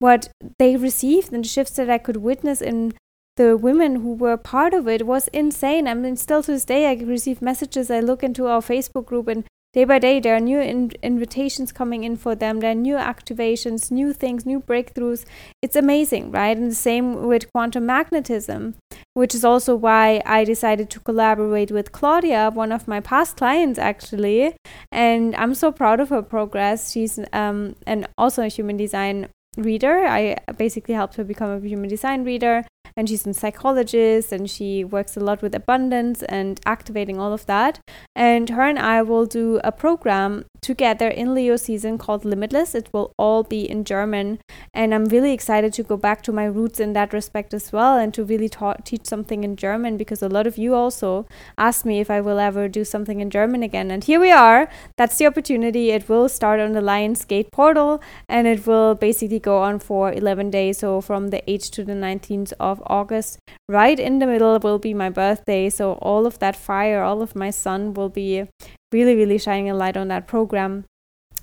what 0.00 0.28
they 0.58 0.76
received 0.76 1.32
and 1.32 1.44
the 1.44 1.48
shifts 1.48 1.76
that 1.76 1.88
I 1.88 1.98
could 1.98 2.16
witness 2.16 2.60
in 2.60 2.94
the 3.36 3.56
women 3.56 3.96
who 3.96 4.14
were 4.14 4.36
part 4.36 4.74
of 4.74 4.88
it 4.88 5.06
was 5.06 5.28
insane. 5.28 5.86
I 5.86 5.94
mean, 5.94 6.16
still 6.16 6.42
to 6.42 6.52
this 6.52 6.64
day, 6.64 6.86
I 6.90 6.94
receive 7.02 7.40
messages. 7.40 7.90
I 7.90 8.00
look 8.00 8.22
into 8.22 8.46
our 8.46 8.60
Facebook 8.60 9.06
group, 9.06 9.28
and 9.28 9.44
day 9.72 9.84
by 9.84 9.98
day 9.98 10.18
there 10.18 10.34
are 10.34 10.40
new 10.40 10.60
in- 10.60 10.92
invitations 11.02 11.72
coming 11.72 12.04
in 12.04 12.16
for 12.16 12.34
them. 12.34 12.60
There 12.60 12.72
are 12.72 12.74
new 12.74 12.96
activations 12.96 13.90
new 13.90 14.12
things 14.12 14.44
new 14.44 14.60
breakthroughs. 14.60 15.24
It's 15.62 15.76
amazing 15.76 16.30
right? 16.30 16.56
And 16.56 16.70
the 16.70 16.74
same 16.74 17.26
with 17.26 17.50
quantum 17.52 17.86
magnetism 17.86 18.74
which 19.14 19.34
is 19.34 19.44
also 19.44 19.74
why 19.74 20.22
i 20.24 20.44
decided 20.44 20.88
to 20.88 21.00
collaborate 21.00 21.72
with 21.72 21.90
claudia 21.90 22.50
one 22.54 22.70
of 22.70 22.86
my 22.86 23.00
past 23.00 23.36
clients 23.36 23.78
actually. 23.78 24.54
And 24.92 25.34
i'm 25.36 25.54
so 25.54 25.72
proud 25.72 26.00
of 26.00 26.08
her 26.08 26.22
progress. 26.22 26.92
She's 26.92 27.18
um, 27.32 27.76
and 27.86 28.08
also 28.18 28.42
a 28.42 28.48
human 28.48 28.76
design 28.76 29.28
reader. 29.56 30.06
I 30.06 30.36
basically 30.56 30.94
helped 30.94 31.16
her 31.16 31.24
become 31.24 31.50
a 31.50 31.66
human 31.66 31.88
design 31.88 32.24
reader 32.24 32.64
and 32.96 33.08
she's 33.08 33.26
a 33.26 33.34
psychologist 33.34 34.32
and 34.32 34.50
she 34.50 34.84
works 34.84 35.16
a 35.16 35.20
lot 35.20 35.42
with 35.42 35.54
abundance 35.54 36.22
and 36.24 36.60
activating 36.66 37.18
all 37.18 37.32
of 37.32 37.46
that. 37.46 37.80
And 38.14 38.50
her 38.50 38.62
and 38.62 38.78
I 38.78 39.02
will 39.02 39.26
do 39.26 39.60
a 39.64 39.72
program 39.72 40.44
together 40.60 41.08
in 41.08 41.34
Leo 41.34 41.56
season 41.56 41.98
called 41.98 42.24
Limitless. 42.24 42.74
It 42.74 42.88
will 42.92 43.12
all 43.18 43.42
be 43.42 43.68
in 43.68 43.84
German, 43.84 44.40
and 44.74 44.94
I'm 44.94 45.06
really 45.06 45.32
excited 45.32 45.72
to 45.74 45.82
go 45.82 45.96
back 45.96 46.22
to 46.22 46.32
my 46.32 46.44
roots 46.44 46.80
in 46.80 46.92
that 46.92 47.12
respect 47.12 47.54
as 47.54 47.72
well 47.72 47.96
and 47.96 48.12
to 48.14 48.24
really 48.24 48.48
ta- 48.48 48.76
teach 48.84 49.06
something 49.06 49.44
in 49.44 49.56
German 49.56 49.96
because 49.96 50.22
a 50.22 50.28
lot 50.28 50.46
of 50.46 50.58
you 50.58 50.74
also 50.74 51.26
asked 51.56 51.84
me 51.84 52.00
if 52.00 52.10
I 52.10 52.20
will 52.20 52.38
ever 52.38 52.68
do 52.68 52.84
something 52.84 53.20
in 53.20 53.30
German 53.30 53.62
again. 53.62 53.90
And 53.90 54.04
here 54.04 54.20
we 54.20 54.30
are. 54.30 54.68
That's 54.96 55.16
the 55.16 55.26
opportunity. 55.26 55.90
It 55.90 56.08
will 56.08 56.28
start 56.28 56.60
on 56.60 56.72
the 56.72 56.80
Lionsgate 56.80 57.50
portal 57.52 58.02
and 58.28 58.46
it 58.46 58.66
will 58.66 58.94
basically 58.94 59.40
go 59.40 59.58
on 59.58 59.78
for 59.78 60.12
11 60.12 60.50
days. 60.50 60.78
So 60.78 61.00
from 61.00 61.28
the 61.28 61.42
8th 61.48 61.70
to 61.70 61.84
the 61.84 61.92
19th 61.92 62.52
of 62.60 62.82
August, 62.90 63.38
right 63.68 63.98
in 63.98 64.18
the 64.18 64.26
middle 64.26 64.58
will 64.58 64.78
be 64.78 64.92
my 64.92 65.08
birthday. 65.08 65.70
So 65.70 65.92
all 65.94 66.26
of 66.26 66.38
that 66.40 66.56
fire, 66.56 67.02
all 67.02 67.22
of 67.22 67.36
my 67.36 67.50
sun 67.50 67.94
will 67.94 68.08
be 68.08 68.48
really, 68.92 69.14
really 69.14 69.38
shining 69.38 69.70
a 69.70 69.74
light 69.74 69.96
on 69.96 70.08
that 70.08 70.26
program. 70.26 70.84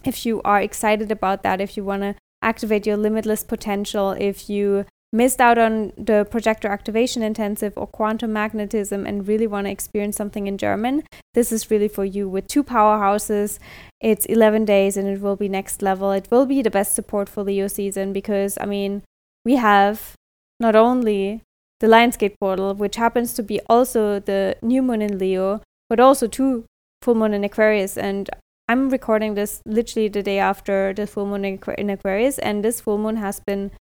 If 0.04 0.26
you 0.26 0.42
are 0.44 0.62
excited 0.62 1.12
about 1.12 1.44
that, 1.44 1.62
if 1.62 1.78
you 1.78 1.84
want 1.84 2.04
to 2.04 2.16
activate 2.42 2.86
your 2.86 2.98
limitless 2.98 3.44
potential, 3.44 4.12
if 4.12 4.50
you 4.50 4.86
missed 5.14 5.40
out 5.40 5.58
on 5.58 5.94
the 5.98 6.28
projector 6.30 6.68
activation 6.68 7.24
intensive 7.24 7.74
or 7.78 7.88
quantum 7.88 8.34
magnetism 8.34 9.06
and 9.06 9.28
really 9.28 9.48
want 9.48 9.66
to 9.66 9.72
experience 9.72 10.18
something 10.18 10.48
in 10.48 10.58
German, 10.58 11.04
this 11.34 11.52
is 11.52 11.72
really 11.72 11.88
for 11.88 12.04
you 12.04 12.28
with 12.28 12.48
two 12.48 12.64
powerhouses. 12.64 13.58
It's 14.02 14.26
11 14.26 14.66
days 14.66 14.98
and 14.98 15.08
it 15.08 15.22
will 15.22 15.38
be 15.38 15.48
next 15.50 15.82
level. 15.82 16.12
It 16.12 16.28
will 16.30 16.46
be 16.46 16.62
the 16.62 16.70
best 16.70 16.94
support 16.94 17.30
for 17.30 17.44
Leo 17.44 17.68
season 17.68 18.12
because, 18.12 18.58
I 18.60 18.66
mean, 18.66 19.04
we 19.46 19.56
have 19.56 20.14
not 20.60 20.76
only 20.76 21.42
the 21.80 21.88
Lionsgate 21.88 22.36
portal, 22.40 22.74
which 22.74 22.96
happens 22.96 23.34
to 23.34 23.44
be 23.44 23.60
also 23.70 24.20
the 24.20 24.56
new 24.62 24.82
moon 24.82 25.02
in 25.02 25.18
Leo, 25.18 25.62
but 25.90 26.00
also 26.00 26.28
two 26.28 26.66
full 27.02 27.16
moon 27.16 27.34
in 27.34 27.44
Aquarius. 27.44 27.98
And 27.98 28.30
I'm 28.68 28.90
recording 28.90 29.36
this 29.36 29.62
literally 29.66 30.08
the 30.08 30.24
day 30.24 30.40
after 30.40 30.94
the 30.94 31.08
full 31.08 31.26
moon 31.26 31.46
in 31.46 31.90
Aquarius, 31.90 32.40
and 32.40 32.64
this 32.64 32.82
full 32.82 32.98
moon 32.98 33.18
has 33.18 33.40
been 33.40 33.72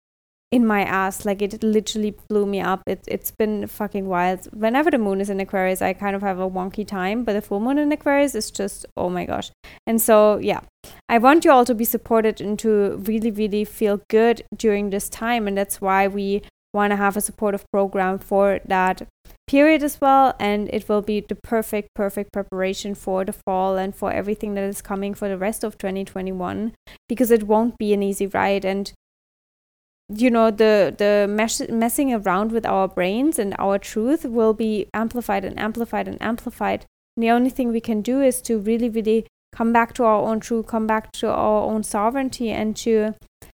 in 0.53 0.65
my 0.65 0.83
ass. 0.83 1.25
Like 1.25 1.43
it 1.43 1.63
literally 1.63 2.15
blew 2.29 2.47
me 2.47 2.61
up. 2.61 2.83
It, 2.87 3.03
it's 3.09 3.31
been 3.31 3.67
fucking 3.67 4.07
wild. 4.07 4.47
Whenever 4.53 4.91
the 4.91 4.99
moon 4.99 5.21
is 5.21 5.31
in 5.31 5.41
Aquarius, 5.41 5.83
I 5.83 5.93
kind 5.93 6.15
of 6.15 6.23
have 6.23 6.39
a 6.39 6.49
wonky 6.49 6.87
time, 6.87 7.25
but 7.25 7.33
the 7.33 7.43
full 7.43 7.61
moon 7.61 7.79
in 7.79 7.91
Aquarius 7.91 8.35
is 8.35 8.51
just, 8.51 8.87
oh 8.97 9.09
my 9.09 9.25
gosh. 9.25 9.51
And 9.87 10.01
so, 10.01 10.39
yeah, 10.39 10.61
I 11.09 11.19
want 11.19 11.45
you 11.45 11.51
all 11.51 11.65
to 11.65 11.75
be 11.75 11.85
supported 11.85 12.41
and 12.41 12.59
to 12.61 13.03
really, 13.07 13.31
really 13.31 13.65
feel 13.65 14.01
good 14.09 14.45
during 14.55 14.91
this 14.91 15.09
time. 15.09 15.49
And 15.49 15.57
that's 15.57 15.81
why 15.81 16.07
we 16.07 16.43
want 16.77 16.93
to 16.93 16.97
have 16.97 17.17
a 17.17 17.27
supportive 17.29 17.65
program 17.73 18.19
for 18.19 18.61
that 18.67 19.09
period 19.49 19.83
as 19.83 20.01
well. 20.01 20.35
And 20.39 20.69
it 20.73 20.89
will 20.89 21.03
be 21.03 21.21
the 21.21 21.35
perfect, 21.35 21.89
perfect 21.95 22.33
preparation 22.33 22.95
for 22.95 23.25
the 23.25 23.33
fall 23.33 23.77
and 23.77 23.95
for 23.95 24.13
everything 24.13 24.55
that 24.55 24.65
is 24.65 24.83
coming 24.83 25.15
for 25.15 25.29
the 25.29 25.39
rest 25.39 25.65
of 25.65 25.79
2021 25.79 26.75
because 27.09 27.31
it 27.31 27.45
won't 27.45 27.79
be 27.79 27.93
an 27.93 28.03
easy 28.03 28.27
ride. 28.27 28.65
And 28.65 28.93
you 30.09 30.31
know 30.31 30.51
the 30.51 30.95
the 30.97 31.27
mess- 31.29 31.69
messing 31.69 32.15
around 32.15 32.53
with 32.53 32.65
our 32.65 32.87
brains 32.87 33.39
and 33.39 33.55
our 33.59 33.79
truth 33.79 34.25
will 34.25 34.55
be 34.55 34.87
amplified 34.95 35.45
and 35.45 35.59
amplified 35.59 36.07
and 36.07 36.21
amplified 36.23 36.85
and 37.17 37.25
the 37.25 37.31
only 37.31 37.51
thing 37.51 37.73
we 37.73 37.81
can 37.81 38.03
do 38.03 38.21
is 38.21 38.41
to 38.41 38.57
really 38.59 38.89
really 38.89 39.27
come 39.53 39.73
back 39.73 39.93
to 39.95 40.05
our 40.05 40.23
own 40.23 40.39
truth 40.39 40.67
come 40.67 40.87
back 40.87 41.11
to 41.11 41.29
our 41.29 41.63
own 41.65 41.83
sovereignty 41.83 42.51
and 42.51 42.77
to 42.77 43.15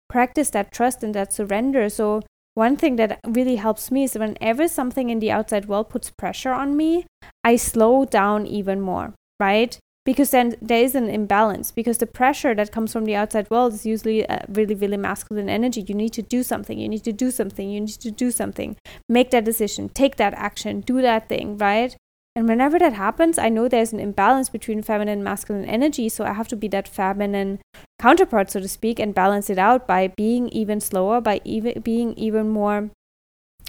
practice 0.09 0.49
that 0.51 0.71
trust 0.71 1.03
and 1.03 1.13
that 1.13 1.33
surrender 1.33 1.89
so 1.89 2.21
one 2.65 2.75
thing 2.75 2.95
that 2.95 3.19
really 3.25 3.57
helps 3.57 3.91
me 3.91 4.03
is 4.03 4.15
whenever 4.15 4.67
something 4.67 5.09
in 5.09 5.19
the 5.19 5.31
outside 5.31 5.67
world 5.67 5.89
puts 5.89 6.09
pressure 6.09 6.53
on 6.63 6.75
me 6.75 7.05
i 7.43 7.55
slow 7.55 8.05
down 8.05 8.47
even 8.59 8.81
more 8.81 9.13
right? 9.39 9.79
Because 10.05 10.31
then 10.31 10.55
there 10.61 10.81
is 10.81 10.95
an 10.95 11.09
imbalance 11.09 11.71
because 11.71 11.97
the 11.97 12.07
pressure 12.07 12.55
that 12.55 12.71
comes 12.71 12.93
from 12.93 13.03
the 13.03 13.15
outside 13.15 13.49
world 13.49 13.73
is 13.73 13.85
usually 13.85 14.25
really 14.47 14.73
really 14.73 14.95
masculine 14.95 15.49
energy. 15.49 15.83
You 15.85 15.95
need 15.95 16.13
to 16.13 16.21
do 16.21 16.43
something 16.43 16.79
you 16.79 16.87
need 16.87 17.03
to 17.03 17.11
do 17.11 17.29
something 17.29 17.69
you 17.69 17.81
need 17.81 17.99
to 17.99 18.11
do 18.11 18.31
something. 18.31 18.77
Make 19.09 19.31
that 19.31 19.43
decision 19.43 19.89
take 19.89 20.15
that 20.15 20.33
action 20.33 20.81
do 20.81 21.01
that 21.01 21.27
thing 21.27 21.57
right 21.57 21.95
and 22.37 22.47
whenever 22.47 22.77
that 22.79 22.93
happens 22.93 23.39
i 23.39 23.49
know 23.49 23.67
there's 23.67 23.93
an 23.93 23.99
imbalance 23.99 24.49
between 24.49 24.81
feminine 24.81 25.17
and 25.19 25.23
masculine 25.23 25.65
energy 25.65 26.07
so 26.07 26.23
i 26.23 26.33
have 26.33 26.47
to 26.47 26.55
be 26.55 26.67
that 26.67 26.87
feminine 26.87 27.57
counterpart 27.99 28.51
so 28.51 28.59
to 28.59 28.67
speak 28.67 28.99
and 28.99 29.15
balance 29.15 29.49
it 29.49 29.57
out 29.57 29.87
by 29.87 30.07
being 30.23 30.47
even 30.49 30.79
slower 30.79 31.19
by 31.19 31.41
even 31.43 31.81
being 31.81 32.13
even 32.13 32.47
more 32.47 32.91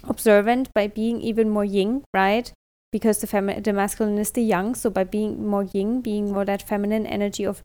observant 0.07 0.69
by 0.75 0.87
being 0.87 1.19
even 1.21 1.49
more 1.49 1.65
yin 1.65 2.03
right 2.13 2.53
because 2.91 3.19
the 3.19 3.27
femi- 3.27 3.63
the 3.63 3.73
masculine 3.73 4.17
is 4.17 4.31
the 4.31 4.41
yang. 4.43 4.75
So 4.75 4.89
by 4.89 5.03
being 5.03 5.47
more 5.47 5.63
yin, 5.63 6.01
being 6.01 6.31
more 6.31 6.45
that 6.45 6.67
feminine 6.67 7.05
energy 7.05 7.43
of 7.43 7.61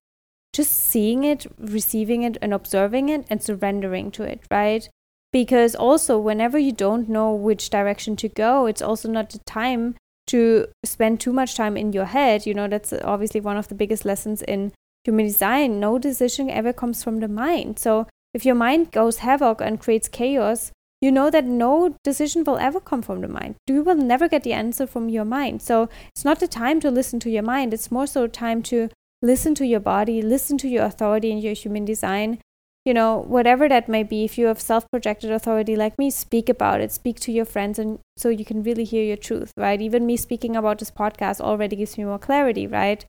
just 0.52 0.72
seeing 0.72 1.24
it, 1.24 1.46
receiving 1.58 2.22
it, 2.22 2.36
and 2.40 2.54
observing 2.54 3.08
it, 3.08 3.26
and 3.28 3.42
surrendering 3.42 4.10
to 4.12 4.22
it, 4.22 4.42
right? 4.50 4.88
Because 5.32 5.74
also, 5.74 6.18
whenever 6.18 6.58
you 6.58 6.72
don't 6.72 7.08
know 7.08 7.34
which 7.34 7.70
direction 7.70 8.14
to 8.16 8.28
go, 8.28 8.66
it's 8.66 8.82
also 8.82 9.08
not 9.10 9.30
the 9.30 9.40
time 9.40 9.96
to 10.28 10.66
spend 10.84 11.20
too 11.20 11.32
much 11.32 11.54
time 11.54 11.76
in 11.76 11.92
your 11.92 12.06
head. 12.06 12.46
You 12.46 12.54
know, 12.54 12.68
that's 12.68 12.92
obviously 12.92 13.40
one 13.40 13.56
of 13.56 13.68
the 13.68 13.74
biggest 13.74 14.04
lessons 14.04 14.42
in 14.42 14.72
human 15.04 15.26
design. 15.26 15.80
No 15.80 15.98
decision 15.98 16.50
ever 16.50 16.72
comes 16.72 17.02
from 17.02 17.20
the 17.20 17.28
mind. 17.28 17.78
So 17.78 18.06
if 18.32 18.44
your 18.44 18.54
mind 18.54 18.90
goes 18.90 19.18
havoc 19.18 19.60
and 19.60 19.80
creates 19.80 20.08
chaos, 20.08 20.72
you 21.00 21.12
know 21.12 21.30
that 21.30 21.44
no 21.44 21.94
decision 22.02 22.44
will 22.44 22.56
ever 22.56 22.80
come 22.80 23.02
from 23.02 23.20
the 23.20 23.28
mind. 23.28 23.56
You 23.66 23.82
will 23.82 23.94
never 23.94 24.28
get 24.28 24.42
the 24.42 24.54
answer 24.54 24.86
from 24.86 25.08
your 25.08 25.26
mind. 25.26 25.60
So 25.60 25.88
it's 26.14 26.24
not 26.24 26.40
the 26.40 26.48
time 26.48 26.80
to 26.80 26.90
listen 26.90 27.20
to 27.20 27.30
your 27.30 27.42
mind. 27.42 27.74
It's 27.74 27.90
more 27.90 28.06
so 28.06 28.26
time 28.26 28.62
to 28.64 28.88
listen 29.20 29.54
to 29.56 29.66
your 29.66 29.80
body, 29.80 30.22
listen 30.22 30.56
to 30.58 30.68
your 30.68 30.84
authority 30.84 31.30
in 31.30 31.38
your 31.38 31.52
human 31.52 31.84
design. 31.84 32.40
You 32.84 32.92
know, 32.92 33.24
whatever 33.26 33.68
that 33.68 33.88
may 33.88 34.02
be, 34.02 34.24
if 34.24 34.36
you 34.36 34.46
have 34.46 34.60
self 34.60 34.84
projected 34.90 35.30
authority 35.30 35.74
like 35.74 35.98
me, 35.98 36.10
speak 36.10 36.50
about 36.50 36.82
it, 36.82 36.92
speak 36.92 37.18
to 37.20 37.32
your 37.32 37.46
friends, 37.46 37.78
and 37.78 37.98
so 38.16 38.28
you 38.28 38.44
can 38.44 38.62
really 38.62 38.84
hear 38.84 39.02
your 39.02 39.16
truth, 39.16 39.52
right? 39.56 39.80
Even 39.80 40.04
me 40.04 40.16
speaking 40.18 40.54
about 40.54 40.78
this 40.78 40.90
podcast 40.90 41.40
already 41.40 41.76
gives 41.76 41.96
me 41.96 42.04
more 42.04 42.18
clarity, 42.18 42.66
right? 42.66 43.06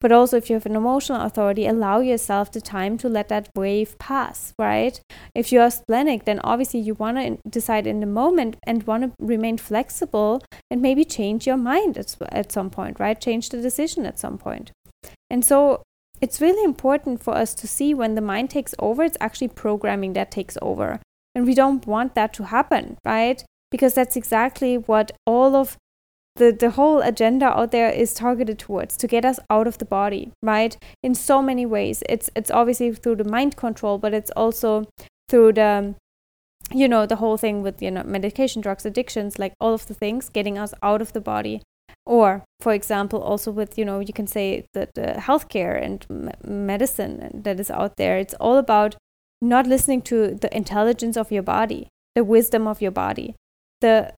But 0.00 0.12
also, 0.12 0.36
if 0.36 0.50
you 0.50 0.54
have 0.54 0.66
an 0.66 0.76
emotional 0.76 1.22
authority, 1.22 1.66
allow 1.66 2.00
yourself 2.00 2.52
the 2.52 2.60
time 2.60 2.98
to 2.98 3.08
let 3.08 3.28
that 3.30 3.48
wave 3.56 3.98
pass, 3.98 4.52
right? 4.58 5.00
If 5.34 5.50
you 5.52 5.60
are 5.60 5.70
splenic, 5.70 6.26
then 6.26 6.38
obviously 6.44 6.80
you 6.80 6.94
want 6.94 7.16
to 7.16 7.38
decide 7.48 7.86
in 7.86 8.00
the 8.00 8.06
moment 8.06 8.56
and 8.64 8.86
want 8.86 9.04
to 9.04 9.12
remain 9.18 9.56
flexible 9.56 10.42
and 10.70 10.82
maybe 10.82 11.04
change 11.04 11.46
your 11.46 11.56
mind 11.56 11.96
at, 11.96 12.14
at 12.30 12.52
some 12.52 12.68
point, 12.68 13.00
right? 13.00 13.18
Change 13.18 13.48
the 13.48 13.62
decision 13.62 14.04
at 14.04 14.18
some 14.18 14.36
point. 14.36 14.70
And 15.30 15.44
so 15.44 15.82
it's 16.20 16.40
really 16.40 16.64
important 16.64 17.22
for 17.22 17.34
us 17.34 17.54
to 17.54 17.68
see 17.68 17.94
when 17.94 18.14
the 18.14 18.20
mind 18.20 18.50
takes 18.50 18.74
over, 18.78 19.02
it's 19.02 19.16
actually 19.20 19.48
programming 19.48 20.12
that 20.14 20.30
takes 20.30 20.56
over. 20.62 21.00
And 21.34 21.46
we 21.46 21.54
don't 21.54 21.86
want 21.86 22.14
that 22.14 22.32
to 22.34 22.44
happen, 22.44 22.96
right? 23.04 23.44
Because 23.70 23.94
that's 23.94 24.16
exactly 24.16 24.76
what 24.78 25.12
all 25.26 25.54
of 25.54 25.76
the, 26.36 26.52
the 26.52 26.70
whole 26.70 27.00
agenda 27.00 27.46
out 27.46 27.72
there 27.72 27.90
is 27.90 28.14
targeted 28.14 28.58
towards 28.58 28.96
to 28.98 29.06
get 29.06 29.24
us 29.24 29.38
out 29.50 29.66
of 29.66 29.78
the 29.78 29.84
body 29.84 30.32
right 30.42 30.76
in 31.02 31.14
so 31.14 31.40
many 31.42 31.64
ways 31.64 32.02
it's 32.08 32.28
it's 32.36 32.50
obviously 32.50 32.92
through 32.92 33.16
the 33.16 33.24
mind 33.24 33.56
control 33.56 33.98
but 33.98 34.12
it's 34.12 34.30
also 34.32 34.84
through 35.28 35.52
the 35.54 35.94
you 36.72 36.86
know 36.86 37.06
the 37.06 37.16
whole 37.16 37.36
thing 37.36 37.62
with 37.62 37.80
you 37.80 37.90
know 37.90 38.02
medication 38.02 38.60
drugs 38.60 38.84
addictions 38.84 39.38
like 39.38 39.54
all 39.60 39.72
of 39.72 39.86
the 39.86 39.94
things 39.94 40.28
getting 40.28 40.58
us 40.58 40.74
out 40.82 41.00
of 41.00 41.12
the 41.12 41.20
body 41.20 41.62
or 42.06 42.44
for 42.60 42.72
example 42.72 43.20
also 43.20 43.50
with 43.50 43.76
you 43.76 43.84
know 43.84 44.00
you 44.00 44.12
can 44.12 44.26
say 44.26 44.64
that 44.74 44.94
the 44.94 45.14
healthcare 45.18 45.82
and 45.82 46.06
medicine 46.44 47.30
that 47.34 47.58
is 47.58 47.70
out 47.70 47.96
there 47.96 48.16
it's 48.18 48.34
all 48.34 48.56
about 48.56 48.96
not 49.42 49.66
listening 49.66 50.00
to 50.00 50.34
the 50.34 50.54
intelligence 50.56 51.16
of 51.16 51.32
your 51.32 51.42
body 51.42 51.88
the 52.14 52.24
wisdom 52.24 52.66
of 52.66 52.80
your 52.80 52.90
body 52.90 53.34
the 53.80 54.12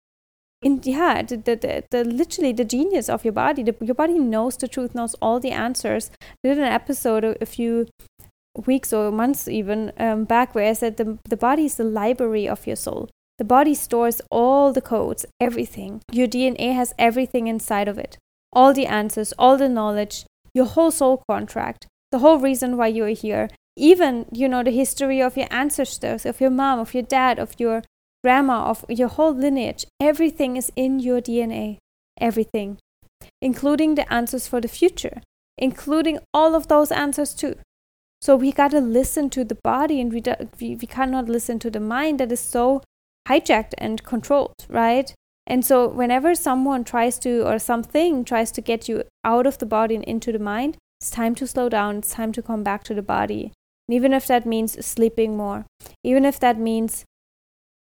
in 0.60 0.80
yeah 0.84 1.22
the, 1.22 1.36
the, 1.36 1.56
the, 1.56 1.84
the, 1.90 2.04
literally 2.04 2.52
the 2.52 2.64
genius 2.64 3.08
of 3.08 3.24
your 3.24 3.32
body. 3.32 3.62
The, 3.62 3.76
your 3.80 3.94
body 3.94 4.18
knows 4.18 4.56
the 4.56 4.66
truth 4.66 4.92
knows 4.92 5.14
all 5.22 5.38
the 5.38 5.52
answers. 5.52 6.10
I 6.20 6.48
did 6.48 6.58
an 6.58 6.64
episode 6.64 7.22
a, 7.22 7.40
a 7.40 7.46
few 7.46 7.86
weeks 8.66 8.92
or 8.92 9.10
months 9.12 9.46
even 9.48 9.92
um, 9.98 10.24
back 10.24 10.54
where 10.54 10.68
i 10.68 10.72
said 10.72 10.96
the, 10.96 11.18
the 11.28 11.36
body 11.36 11.66
is 11.66 11.76
the 11.76 11.84
library 11.84 12.48
of 12.48 12.66
your 12.66 12.76
soul 12.76 13.08
the 13.38 13.44
body 13.44 13.74
stores 13.74 14.20
all 14.30 14.72
the 14.72 14.80
codes 14.80 15.24
everything 15.40 16.00
your 16.12 16.26
dna 16.26 16.74
has 16.74 16.94
everything 16.98 17.46
inside 17.46 17.88
of 17.88 17.98
it 17.98 18.18
all 18.52 18.72
the 18.72 18.86
answers 18.86 19.32
all 19.38 19.56
the 19.56 19.68
knowledge 19.68 20.24
your 20.54 20.66
whole 20.66 20.90
soul 20.90 21.22
contract 21.28 21.86
the 22.10 22.18
whole 22.18 22.38
reason 22.38 22.76
why 22.76 22.86
you're 22.86 23.08
here 23.08 23.48
even 23.76 24.26
you 24.32 24.48
know 24.48 24.62
the 24.62 24.70
history 24.70 25.20
of 25.20 25.36
your 25.36 25.46
ancestors 25.50 26.26
of 26.26 26.40
your 26.40 26.50
mom 26.50 26.78
of 26.78 26.94
your 26.94 27.02
dad 27.02 27.38
of 27.38 27.54
your 27.58 27.82
grandma, 28.22 28.64
of 28.64 28.84
your 28.88 29.08
whole 29.08 29.34
lineage. 29.34 29.86
Everything 30.00 30.56
is 30.56 30.72
in 30.76 31.00
your 31.00 31.20
DNA. 31.20 31.78
Everything. 32.20 32.78
Including 33.40 33.94
the 33.94 34.12
answers 34.12 34.46
for 34.46 34.60
the 34.60 34.68
future. 34.68 35.22
Including 35.56 36.18
all 36.32 36.54
of 36.54 36.68
those 36.68 36.92
answers 36.92 37.34
too. 37.34 37.56
So 38.20 38.36
we 38.36 38.52
got 38.52 38.72
to 38.72 38.80
listen 38.80 39.30
to 39.30 39.44
the 39.44 39.58
body 39.62 40.00
and 40.00 40.12
we, 40.12 40.20
do, 40.20 40.34
we, 40.60 40.74
we 40.74 40.86
cannot 40.86 41.28
listen 41.28 41.58
to 41.60 41.70
the 41.70 41.80
mind 41.80 42.18
that 42.20 42.32
is 42.32 42.40
so 42.40 42.82
hijacked 43.28 43.74
and 43.78 44.02
controlled, 44.04 44.66
right? 44.68 45.14
And 45.46 45.64
so, 45.64 45.88
whenever 45.88 46.34
someone 46.34 46.84
tries 46.84 47.18
to, 47.20 47.46
or 47.48 47.58
something 47.58 48.24
tries 48.24 48.52
to 48.52 48.60
get 48.60 48.88
you 48.88 49.04
out 49.24 49.46
of 49.46 49.58
the 49.58 49.66
body 49.66 49.94
and 49.94 50.04
into 50.04 50.32
the 50.32 50.38
mind, 50.38 50.76
it's 51.00 51.10
time 51.10 51.34
to 51.36 51.46
slow 51.46 51.68
down. 51.68 51.98
It's 51.98 52.12
time 52.12 52.32
to 52.32 52.42
come 52.42 52.62
back 52.62 52.84
to 52.84 52.94
the 52.94 53.02
body. 53.02 53.52
And 53.88 53.94
even 53.94 54.12
if 54.12 54.26
that 54.26 54.44
means 54.44 54.84
sleeping 54.84 55.36
more, 55.36 55.64
even 56.04 56.24
if 56.24 56.38
that 56.40 56.58
means 56.58 57.04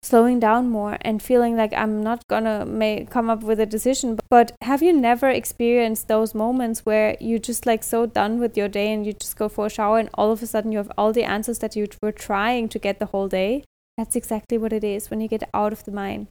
slowing 0.02 0.38
down 0.38 0.68
more 0.68 0.98
and 1.00 1.20
feeling 1.20 1.56
like 1.56 1.72
I'm 1.72 2.02
not 2.02 2.22
gonna 2.28 3.06
come 3.10 3.28
up 3.28 3.42
with 3.42 3.58
a 3.58 3.66
decision. 3.66 4.18
But 4.30 4.52
have 4.62 4.82
you 4.82 4.92
never 4.92 5.28
experienced 5.28 6.06
those 6.06 6.34
moments 6.34 6.86
where 6.86 7.16
you're 7.20 7.40
just 7.40 7.66
like 7.66 7.82
so 7.82 8.06
done 8.06 8.38
with 8.38 8.56
your 8.56 8.68
day 8.68 8.92
and 8.92 9.04
you 9.04 9.14
just 9.14 9.36
go 9.36 9.48
for 9.48 9.66
a 9.66 9.70
shower 9.70 9.98
and 9.98 10.10
all 10.14 10.30
of 10.30 10.42
a 10.42 10.46
sudden 10.46 10.70
you 10.70 10.78
have 10.78 10.92
all 10.96 11.12
the 11.12 11.24
answers 11.24 11.58
that 11.58 11.74
you 11.74 11.88
were 12.00 12.12
trying 12.12 12.68
to 12.68 12.78
get 12.78 13.00
the 13.00 13.06
whole 13.06 13.26
day? 13.26 13.64
That's 13.96 14.16
exactly 14.16 14.58
what 14.58 14.72
it 14.72 14.84
is 14.84 15.10
when 15.10 15.20
you 15.20 15.28
get 15.28 15.48
out 15.54 15.72
of 15.72 15.84
the 15.84 15.92
mind. 15.92 16.28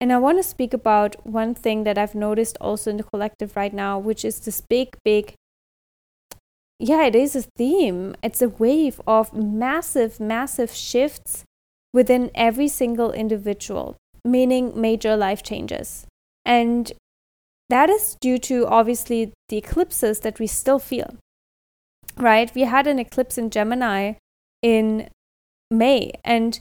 And 0.00 0.12
I 0.12 0.18
want 0.18 0.38
to 0.38 0.42
speak 0.42 0.72
about 0.72 1.26
one 1.26 1.54
thing 1.54 1.84
that 1.84 1.98
I've 1.98 2.14
noticed 2.14 2.56
also 2.60 2.90
in 2.90 2.96
the 2.96 3.02
collective 3.02 3.56
right 3.56 3.72
now, 3.72 3.98
which 3.98 4.24
is 4.24 4.40
this 4.40 4.60
big, 4.60 4.96
big 5.04 5.34
yeah, 6.82 7.04
it 7.04 7.14
is 7.14 7.36
a 7.36 7.42
theme. 7.42 8.16
It's 8.22 8.40
a 8.40 8.48
wave 8.48 9.02
of 9.06 9.34
massive, 9.34 10.18
massive 10.18 10.72
shifts 10.72 11.44
within 11.92 12.30
every 12.34 12.68
single 12.68 13.12
individual, 13.12 13.96
meaning 14.24 14.72
major 14.80 15.14
life 15.14 15.42
changes. 15.42 16.06
And 16.46 16.90
that 17.68 17.90
is 17.90 18.16
due 18.18 18.38
to 18.38 18.66
obviously 18.66 19.30
the 19.50 19.58
eclipses 19.58 20.20
that 20.20 20.38
we 20.40 20.46
still 20.46 20.78
feel, 20.78 21.16
right? 22.16 22.50
We 22.54 22.62
had 22.62 22.86
an 22.86 22.98
eclipse 22.98 23.36
in 23.36 23.50
Gemini 23.50 24.14
in 24.62 25.10
May, 25.70 26.12
and 26.24 26.60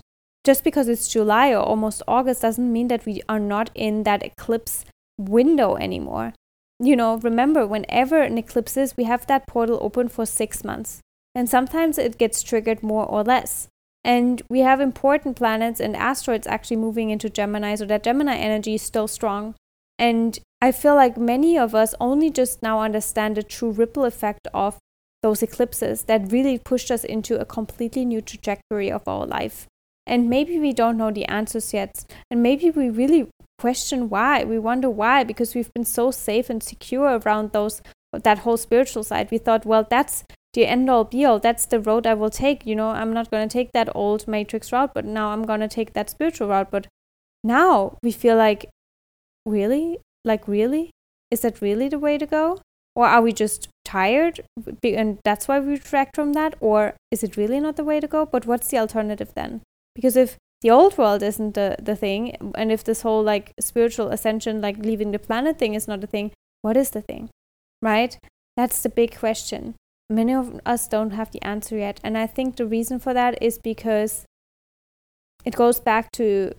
just 0.50 0.64
because 0.64 0.88
it's 0.88 1.08
July 1.08 1.52
or 1.52 1.62
almost 1.62 2.02
August 2.08 2.42
doesn't 2.42 2.74
mean 2.74 2.88
that 2.88 3.06
we 3.06 3.22
are 3.30 3.40
not 3.40 3.70
in 3.76 4.02
that 4.02 4.24
eclipse 4.24 4.84
window 5.16 5.76
anymore. 5.76 6.34
You 6.80 6.96
know, 6.96 7.18
remember, 7.18 7.68
whenever 7.68 8.20
an 8.24 8.40
eclipse 8.40 8.76
is, 8.76 8.98
we 8.98 9.04
have 9.04 9.28
that 9.28 9.46
portal 9.46 9.78
open 9.80 10.08
for 10.08 10.26
six 10.26 10.64
months. 10.64 11.02
And 11.36 11.48
sometimes 11.48 12.00
it 12.00 12.18
gets 12.18 12.42
triggered 12.42 12.82
more 12.82 13.06
or 13.06 13.24
less. 13.24 13.68
And 14.04 14.42
we 14.50 14.62
have 14.62 14.82
important 14.82 15.36
planets 15.36 15.80
and 15.80 15.96
asteroids 15.96 16.48
actually 16.48 16.78
moving 16.78 17.12
into 17.12 17.30
Gemini, 17.30 17.76
so 17.76 17.86
that 17.86 18.02
Gemini 18.02 18.36
energy 18.36 18.74
is 18.74 18.82
still 18.82 19.08
strong. 19.08 19.54
And 20.00 20.40
I 20.64 20.72
feel 20.72 20.96
like 20.96 21.16
many 21.16 21.60
of 21.60 21.76
us 21.76 21.94
only 22.00 22.32
just 22.32 22.64
now 22.64 22.82
understand 22.82 23.38
the 23.38 23.44
true 23.44 23.70
ripple 23.70 24.04
effect 24.04 24.48
of 24.52 24.80
those 25.22 25.44
eclipses 25.44 26.06
that 26.06 26.32
really 26.32 26.58
pushed 26.58 26.90
us 26.90 27.04
into 27.04 27.40
a 27.40 27.46
completely 27.46 28.04
new 28.04 28.22
trajectory 28.22 28.92
of 28.92 29.08
our 29.08 29.28
life. 29.28 29.68
And 30.10 30.30
maybe 30.30 30.58
we 30.58 30.74
don't 30.74 30.98
know 30.98 31.12
the 31.12 31.26
answers 31.26 31.72
yet. 31.74 32.04
And 32.32 32.42
maybe 32.42 32.72
we 32.72 32.90
really 32.90 33.30
question 33.60 34.10
why. 34.10 34.44
We 34.44 34.58
wonder 34.58 34.90
why, 34.90 35.24
because 35.24 35.54
we've 35.54 35.72
been 35.74 35.86
so 35.86 36.10
safe 36.10 36.50
and 36.50 36.64
secure 36.64 37.20
around 37.20 37.52
those 37.52 37.82
that 38.12 38.40
whole 38.40 38.58
spiritual 38.58 39.04
side. 39.04 39.30
We 39.30 39.38
thought, 39.38 39.68
well, 39.68 39.86
that's 39.88 40.24
the 40.54 40.66
end 40.66 40.90
all 40.90 41.04
be 41.04 41.26
all. 41.26 41.38
That's 41.38 41.68
the 41.68 41.80
road 41.80 42.08
I 42.08 42.16
will 42.16 42.32
take. 42.32 42.66
You 42.66 42.76
know, 42.76 42.90
I'm 42.90 43.14
not 43.14 43.30
going 43.30 43.48
to 43.48 43.54
take 43.54 43.72
that 43.74 43.96
old 43.96 44.28
matrix 44.28 44.72
route, 44.72 44.96
but 44.96 45.06
now 45.06 45.30
I'm 45.30 45.44
going 45.44 45.60
to 45.60 45.68
take 45.68 45.94
that 45.94 46.10
spiritual 46.10 46.48
route. 46.48 46.72
But 46.72 46.88
now 47.44 47.98
we 48.02 48.12
feel 48.12 48.36
like, 48.36 48.68
really? 49.46 50.00
Like, 50.26 50.48
really? 50.48 50.90
Is 51.30 51.42
that 51.42 51.62
really 51.62 51.88
the 51.88 52.00
way 52.00 52.18
to 52.18 52.26
go? 52.26 52.60
Or 52.96 53.06
are 53.06 53.22
we 53.22 53.32
just 53.32 53.70
tired 53.86 54.42
and 54.84 55.20
that's 55.24 55.48
why 55.48 55.60
we 55.60 55.74
retract 55.74 56.16
from 56.16 56.34
that? 56.34 56.56
Or 56.60 56.96
is 57.12 57.24
it 57.24 57.38
really 57.38 57.60
not 57.60 57.76
the 57.76 57.84
way 57.84 58.00
to 58.00 58.08
go? 58.08 58.26
But 58.26 58.48
what's 58.48 58.70
the 58.70 58.80
alternative 58.80 59.34
then? 59.36 59.62
Because 59.96 60.16
if 60.16 60.38
the 60.62 60.72
old 60.72 60.98
world 60.98 61.24
isn't 61.24 61.54
the, 61.54 61.76
the 61.82 61.96
thing, 61.96 62.36
and 62.56 62.72
if 62.72 62.84
this 62.84 63.02
whole 63.02 63.24
like 63.24 63.54
spiritual 63.60 64.10
ascension, 64.10 64.62
like 64.62 64.78
leaving 64.78 65.12
the 65.12 65.20
planet 65.20 65.58
thing 65.58 65.74
is 65.74 65.88
not 65.88 66.04
a 66.04 66.08
thing, 66.08 66.32
what 66.62 66.78
is 66.78 66.92
the 66.92 67.02
thing? 67.02 67.30
Right? 67.82 68.18
That's 68.58 68.82
the 68.82 68.90
big 68.90 69.18
question 69.18 69.76
many 70.10 70.34
of 70.34 70.60
us 70.66 70.88
don't 70.88 71.12
have 71.12 71.32
the 71.32 71.44
answer 71.44 71.78
yet. 71.78 72.00
And 72.04 72.18
I 72.18 72.28
think 72.28 72.56
the 72.56 72.66
reason 72.66 73.00
for 73.00 73.14
that 73.14 73.42
is 73.42 73.58
because 73.58 74.26
it 75.46 75.56
goes 75.56 75.80
back 75.80 76.12
to 76.14 76.54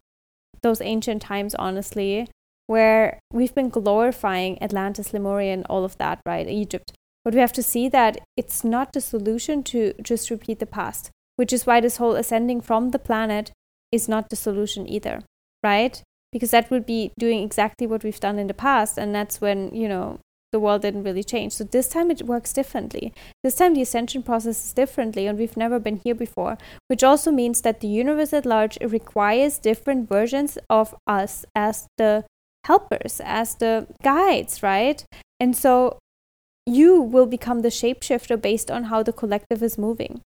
those 0.62 0.80
ancient 0.80 1.22
times, 1.22 1.54
honestly, 1.54 2.28
where 2.66 3.18
we've 3.32 3.54
been 3.54 3.68
glorifying 3.68 4.62
Atlantis, 4.62 5.12
Lemuria, 5.12 5.52
and 5.52 5.66
all 5.68 5.84
of 5.84 5.98
that, 5.98 6.20
right? 6.24 6.48
Egypt. 6.48 6.92
But 7.24 7.34
we 7.34 7.40
have 7.40 7.52
to 7.54 7.62
see 7.62 7.88
that 7.88 8.20
it's 8.36 8.64
not 8.64 8.92
the 8.92 9.00
solution 9.00 9.62
to 9.64 9.92
just 10.02 10.30
repeat 10.30 10.60
the 10.60 10.66
past, 10.66 11.10
which 11.40 11.54
is 11.54 11.64
why 11.64 11.80
this 11.80 11.96
whole 11.96 12.16
ascending 12.16 12.60
from 12.60 12.90
the 12.90 12.98
planet 12.98 13.50
is 13.90 14.06
not 14.10 14.28
the 14.28 14.36
solution 14.36 14.86
either, 14.86 15.22
right? 15.64 16.02
Because 16.32 16.50
that 16.50 16.70
would 16.70 16.84
be 16.84 17.12
doing 17.18 17.42
exactly 17.42 17.86
what 17.86 18.04
we've 18.04 18.20
done 18.20 18.38
in 18.38 18.46
the 18.46 18.52
past. 18.52 18.98
And 18.98 19.14
that's 19.14 19.40
when, 19.40 19.74
you 19.74 19.88
know, 19.88 20.18
the 20.52 20.60
world 20.60 20.82
didn't 20.82 21.04
really 21.04 21.24
change. 21.24 21.54
So 21.54 21.64
this 21.64 21.88
time 21.88 22.10
it 22.10 22.26
works 22.26 22.52
differently. 22.52 23.14
This 23.42 23.54
time 23.54 23.72
the 23.72 23.80
ascension 23.80 24.22
process 24.22 24.62
is 24.66 24.74
differently, 24.74 25.26
and 25.26 25.38
we've 25.38 25.56
never 25.56 25.78
been 25.78 25.96
here 26.04 26.14
before, 26.14 26.58
which 26.88 27.02
also 27.02 27.30
means 27.30 27.62
that 27.62 27.80
the 27.80 27.88
universe 27.88 28.34
at 28.34 28.44
large 28.44 28.76
requires 28.82 29.58
different 29.58 30.10
versions 30.10 30.58
of 30.68 30.94
us 31.06 31.46
as 31.56 31.86
the 31.96 32.26
helpers, 32.66 33.18
as 33.24 33.54
the 33.54 33.86
guides, 34.02 34.62
right? 34.62 35.06
And 35.40 35.56
so 35.56 35.98
you 36.66 37.00
will 37.00 37.26
become 37.26 37.60
the 37.60 37.70
shapeshifter 37.80 38.38
based 38.38 38.70
on 38.70 38.84
how 38.84 39.02
the 39.02 39.14
collective 39.14 39.62
is 39.62 39.78
moving. 39.78 40.20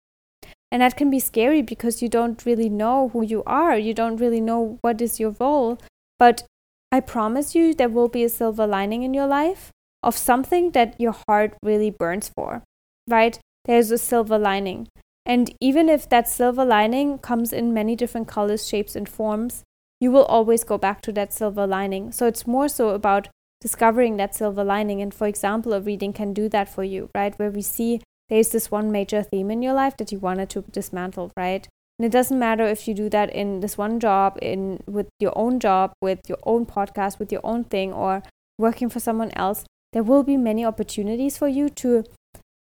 And 0.72 0.80
that 0.80 0.96
can 0.96 1.10
be 1.10 1.20
scary 1.20 1.60
because 1.60 2.00
you 2.00 2.08
don't 2.08 2.46
really 2.46 2.70
know 2.70 3.10
who 3.10 3.22
you 3.22 3.42
are. 3.46 3.76
You 3.76 3.92
don't 3.92 4.16
really 4.16 4.40
know 4.40 4.78
what 4.80 5.02
is 5.02 5.20
your 5.20 5.36
role. 5.38 5.78
But 6.18 6.44
I 6.90 7.00
promise 7.00 7.54
you, 7.54 7.74
there 7.74 7.90
will 7.90 8.08
be 8.08 8.24
a 8.24 8.30
silver 8.30 8.66
lining 8.66 9.02
in 9.02 9.12
your 9.12 9.26
life 9.26 9.70
of 10.02 10.16
something 10.16 10.70
that 10.70 10.98
your 10.98 11.14
heart 11.28 11.58
really 11.62 11.90
burns 11.90 12.30
for, 12.34 12.62
right? 13.06 13.38
There's 13.66 13.90
a 13.90 13.98
silver 13.98 14.38
lining. 14.38 14.88
And 15.26 15.54
even 15.60 15.90
if 15.90 16.08
that 16.08 16.26
silver 16.26 16.64
lining 16.64 17.18
comes 17.18 17.52
in 17.52 17.74
many 17.74 17.94
different 17.94 18.26
colors, 18.26 18.66
shapes, 18.66 18.96
and 18.96 19.06
forms, 19.06 19.62
you 20.00 20.10
will 20.10 20.24
always 20.24 20.64
go 20.64 20.78
back 20.78 21.02
to 21.02 21.12
that 21.12 21.34
silver 21.34 21.66
lining. 21.66 22.12
So 22.12 22.26
it's 22.26 22.46
more 22.46 22.68
so 22.68 22.88
about 22.88 23.28
discovering 23.60 24.16
that 24.16 24.34
silver 24.34 24.64
lining. 24.64 25.02
And 25.02 25.12
for 25.12 25.26
example, 25.26 25.74
a 25.74 25.80
reading 25.80 26.14
can 26.14 26.32
do 26.32 26.48
that 26.48 26.68
for 26.68 26.82
you, 26.82 27.10
right? 27.14 27.38
Where 27.38 27.50
we 27.50 27.62
see 27.62 28.00
there's 28.32 28.48
this 28.48 28.70
one 28.70 28.90
major 28.90 29.22
theme 29.22 29.50
in 29.50 29.62
your 29.62 29.74
life 29.74 29.96
that 29.98 30.10
you 30.10 30.18
wanted 30.18 30.48
to 30.50 30.62
dismantle, 30.62 31.30
right? 31.36 31.68
And 31.98 32.06
it 32.06 32.12
doesn't 32.12 32.38
matter 32.38 32.64
if 32.64 32.88
you 32.88 32.94
do 32.94 33.10
that 33.10 33.30
in 33.30 33.60
this 33.60 33.76
one 33.76 34.00
job, 34.00 34.38
in 34.40 34.82
with 34.86 35.08
your 35.20 35.32
own 35.36 35.60
job, 35.60 35.92
with 36.00 36.20
your 36.28 36.38
own 36.44 36.64
podcast, 36.64 37.18
with 37.18 37.30
your 37.30 37.42
own 37.44 37.64
thing, 37.64 37.92
or 37.92 38.22
working 38.58 38.88
for 38.88 39.00
someone 39.00 39.30
else 39.36 39.64
there 39.92 40.02
will 40.02 40.22
be 40.22 40.36
many 40.36 40.64
opportunities 40.64 41.36
for 41.36 41.48
you 41.48 41.68
to 41.68 42.04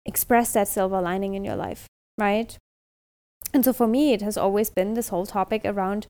express 0.07 0.53
that 0.53 0.69
silver 0.69 1.01
lining 1.01 1.35
in 1.35 1.45
your 1.45 1.57
life, 1.57 1.87
right? 2.19 2.57
And 3.53 3.65
so 3.65 3.73
for 3.73 3.87
me, 3.87 4.13
it 4.13 4.23
has 4.23 4.37
always 4.37 4.71
been 4.71 4.95
this 4.95 5.09
whole 5.09 5.27
topic 5.27 5.63
around 5.65 6.07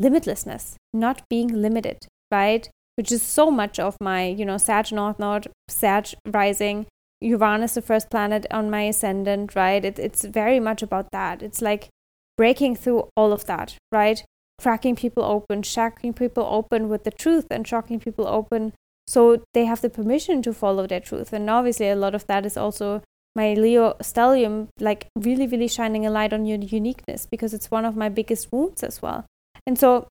limitlessness, 0.00 0.74
not 0.92 1.22
being 1.30 1.48
limited, 1.48 2.06
right? 2.30 2.68
Which 2.96 3.10
is 3.10 3.22
so 3.22 3.50
much 3.50 3.78
of 3.78 3.96
my, 4.00 4.26
you 4.26 4.44
know, 4.44 4.58
Sag 4.58 4.92
North 4.92 5.18
Node, 5.18 5.48
Sag 5.68 6.08
rising, 6.26 6.86
Uranus, 7.20 7.74
the 7.74 7.82
first 7.82 8.10
planet 8.10 8.46
on 8.50 8.70
my 8.70 8.82
ascendant, 8.82 9.54
right? 9.54 9.84
It, 9.84 9.98
it's 9.98 10.24
very 10.24 10.60
much 10.60 10.82
about 10.82 11.10
that. 11.12 11.42
It's 11.42 11.62
like 11.62 11.88
breaking 12.36 12.76
through 12.76 13.08
all 13.16 13.32
of 13.32 13.46
that, 13.46 13.76
right? 13.90 14.24
Cracking 14.60 14.96
people 14.96 15.24
open, 15.24 15.62
shocking 15.62 16.12
people 16.12 16.46
open 16.48 16.88
with 16.88 17.04
the 17.04 17.10
truth, 17.10 17.46
and 17.50 17.66
shocking 17.66 18.00
people 18.00 18.26
open 18.26 18.72
so 19.06 19.42
they 19.54 19.64
have 19.64 19.80
the 19.80 19.90
permission 19.90 20.42
to 20.42 20.52
follow 20.52 20.86
their 20.86 21.00
truth. 21.00 21.32
And 21.32 21.48
obviously, 21.48 21.88
a 21.88 21.96
lot 21.96 22.14
of 22.14 22.26
that 22.26 22.44
is 22.44 22.56
also 22.56 23.02
my 23.34 23.54
Leo 23.54 23.94
stellium, 24.00 24.68
like 24.80 25.06
really, 25.16 25.46
really 25.46 25.68
shining 25.68 26.06
a 26.06 26.10
light 26.10 26.32
on 26.32 26.46
your 26.46 26.58
uniqueness 26.58 27.26
because 27.26 27.54
it's 27.54 27.70
one 27.70 27.84
of 27.84 27.96
my 27.96 28.08
biggest 28.08 28.50
wounds 28.50 28.82
as 28.82 29.02
well. 29.02 29.26
And 29.66 29.78
so 29.78 30.08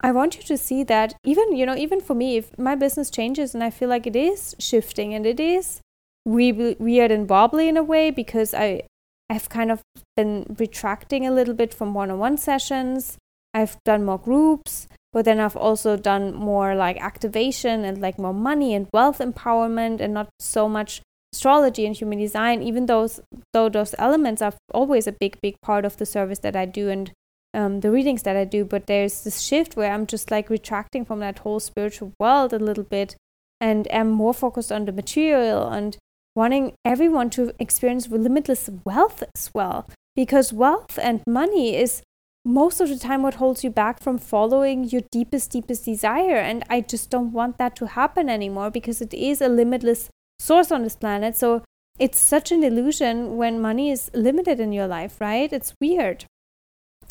I 0.00 0.12
want 0.12 0.36
you 0.36 0.42
to 0.44 0.56
see 0.56 0.84
that 0.84 1.14
even, 1.24 1.56
you 1.56 1.66
know, 1.66 1.76
even 1.76 2.00
for 2.00 2.14
me, 2.14 2.36
if 2.36 2.56
my 2.58 2.74
business 2.74 3.10
changes 3.10 3.54
and 3.54 3.64
I 3.64 3.70
feel 3.70 3.88
like 3.88 4.06
it 4.06 4.16
is 4.16 4.54
shifting 4.58 5.14
and 5.14 5.26
it 5.26 5.40
is 5.40 5.80
weird 6.24 7.10
and 7.10 7.28
wobbly 7.28 7.68
in 7.68 7.76
a 7.76 7.82
way 7.82 8.10
because 8.10 8.54
I, 8.54 8.82
I've 9.28 9.48
kind 9.48 9.70
of 9.70 9.82
been 10.16 10.56
retracting 10.58 11.26
a 11.26 11.30
little 11.30 11.54
bit 11.54 11.72
from 11.72 11.94
one 11.94 12.10
on 12.10 12.18
one 12.18 12.36
sessions. 12.36 13.16
I've 13.54 13.76
done 13.84 14.04
more 14.04 14.18
groups 14.18 14.86
but 15.12 15.24
then 15.24 15.40
I've 15.40 15.56
also 15.56 15.96
done 15.96 16.34
more 16.34 16.74
like 16.74 17.00
activation 17.00 17.84
and 17.84 18.00
like 18.00 18.18
more 18.18 18.34
money 18.34 18.74
and 18.74 18.88
wealth 18.92 19.18
empowerment 19.18 20.00
and 20.00 20.14
not 20.14 20.28
so 20.38 20.68
much 20.68 21.02
astrology 21.32 21.84
and 21.84 21.96
human 21.96 22.18
design, 22.18 22.62
even 22.62 22.86
those 22.86 23.20
though 23.52 23.68
those 23.68 23.94
elements 23.98 24.40
are 24.40 24.54
always 24.72 25.06
a 25.06 25.12
big, 25.12 25.40
big 25.42 25.56
part 25.62 25.84
of 25.84 25.96
the 25.96 26.06
service 26.06 26.38
that 26.40 26.54
I 26.54 26.64
do 26.64 26.88
and 26.88 27.12
um, 27.54 27.80
the 27.80 27.90
readings 27.90 28.22
that 28.22 28.36
I 28.36 28.44
do. 28.44 28.64
But 28.64 28.86
there's 28.86 29.24
this 29.24 29.40
shift 29.40 29.76
where 29.76 29.92
I'm 29.92 30.06
just 30.06 30.30
like 30.30 30.48
retracting 30.48 31.04
from 31.04 31.18
that 31.20 31.40
whole 31.40 31.60
spiritual 31.60 32.12
world 32.20 32.52
a 32.52 32.58
little 32.58 32.84
bit 32.84 33.16
and 33.60 33.92
am 33.92 34.10
more 34.10 34.34
focused 34.34 34.70
on 34.70 34.84
the 34.84 34.92
material 34.92 35.68
and 35.68 35.96
wanting 36.34 36.72
everyone 36.84 37.30
to 37.30 37.52
experience 37.58 38.08
limitless 38.08 38.68
wealth 38.84 39.22
as 39.34 39.50
well. 39.54 39.88
Because 40.16 40.52
wealth 40.52 40.98
and 41.00 41.22
money 41.26 41.76
is 41.76 42.02
most 42.44 42.80
of 42.80 42.88
the 42.88 42.98
time 42.98 43.22
what 43.22 43.34
holds 43.34 43.62
you 43.62 43.70
back 43.70 44.02
from 44.02 44.18
following 44.18 44.84
your 44.84 45.02
deepest, 45.12 45.50
deepest 45.50 45.84
desire. 45.84 46.36
And 46.36 46.64
I 46.70 46.80
just 46.80 47.10
don't 47.10 47.32
want 47.32 47.58
that 47.58 47.76
to 47.76 47.86
happen 47.86 48.28
anymore 48.28 48.70
because 48.70 49.00
it 49.00 49.12
is 49.12 49.40
a 49.40 49.48
limitless 49.48 50.08
source 50.38 50.72
on 50.72 50.82
this 50.82 50.96
planet. 50.96 51.36
So 51.36 51.62
it's 51.98 52.18
such 52.18 52.50
an 52.50 52.64
illusion 52.64 53.36
when 53.36 53.60
money 53.60 53.90
is 53.90 54.10
limited 54.14 54.58
in 54.58 54.72
your 54.72 54.86
life, 54.86 55.20
right? 55.20 55.52
It's 55.52 55.74
weird. 55.80 56.24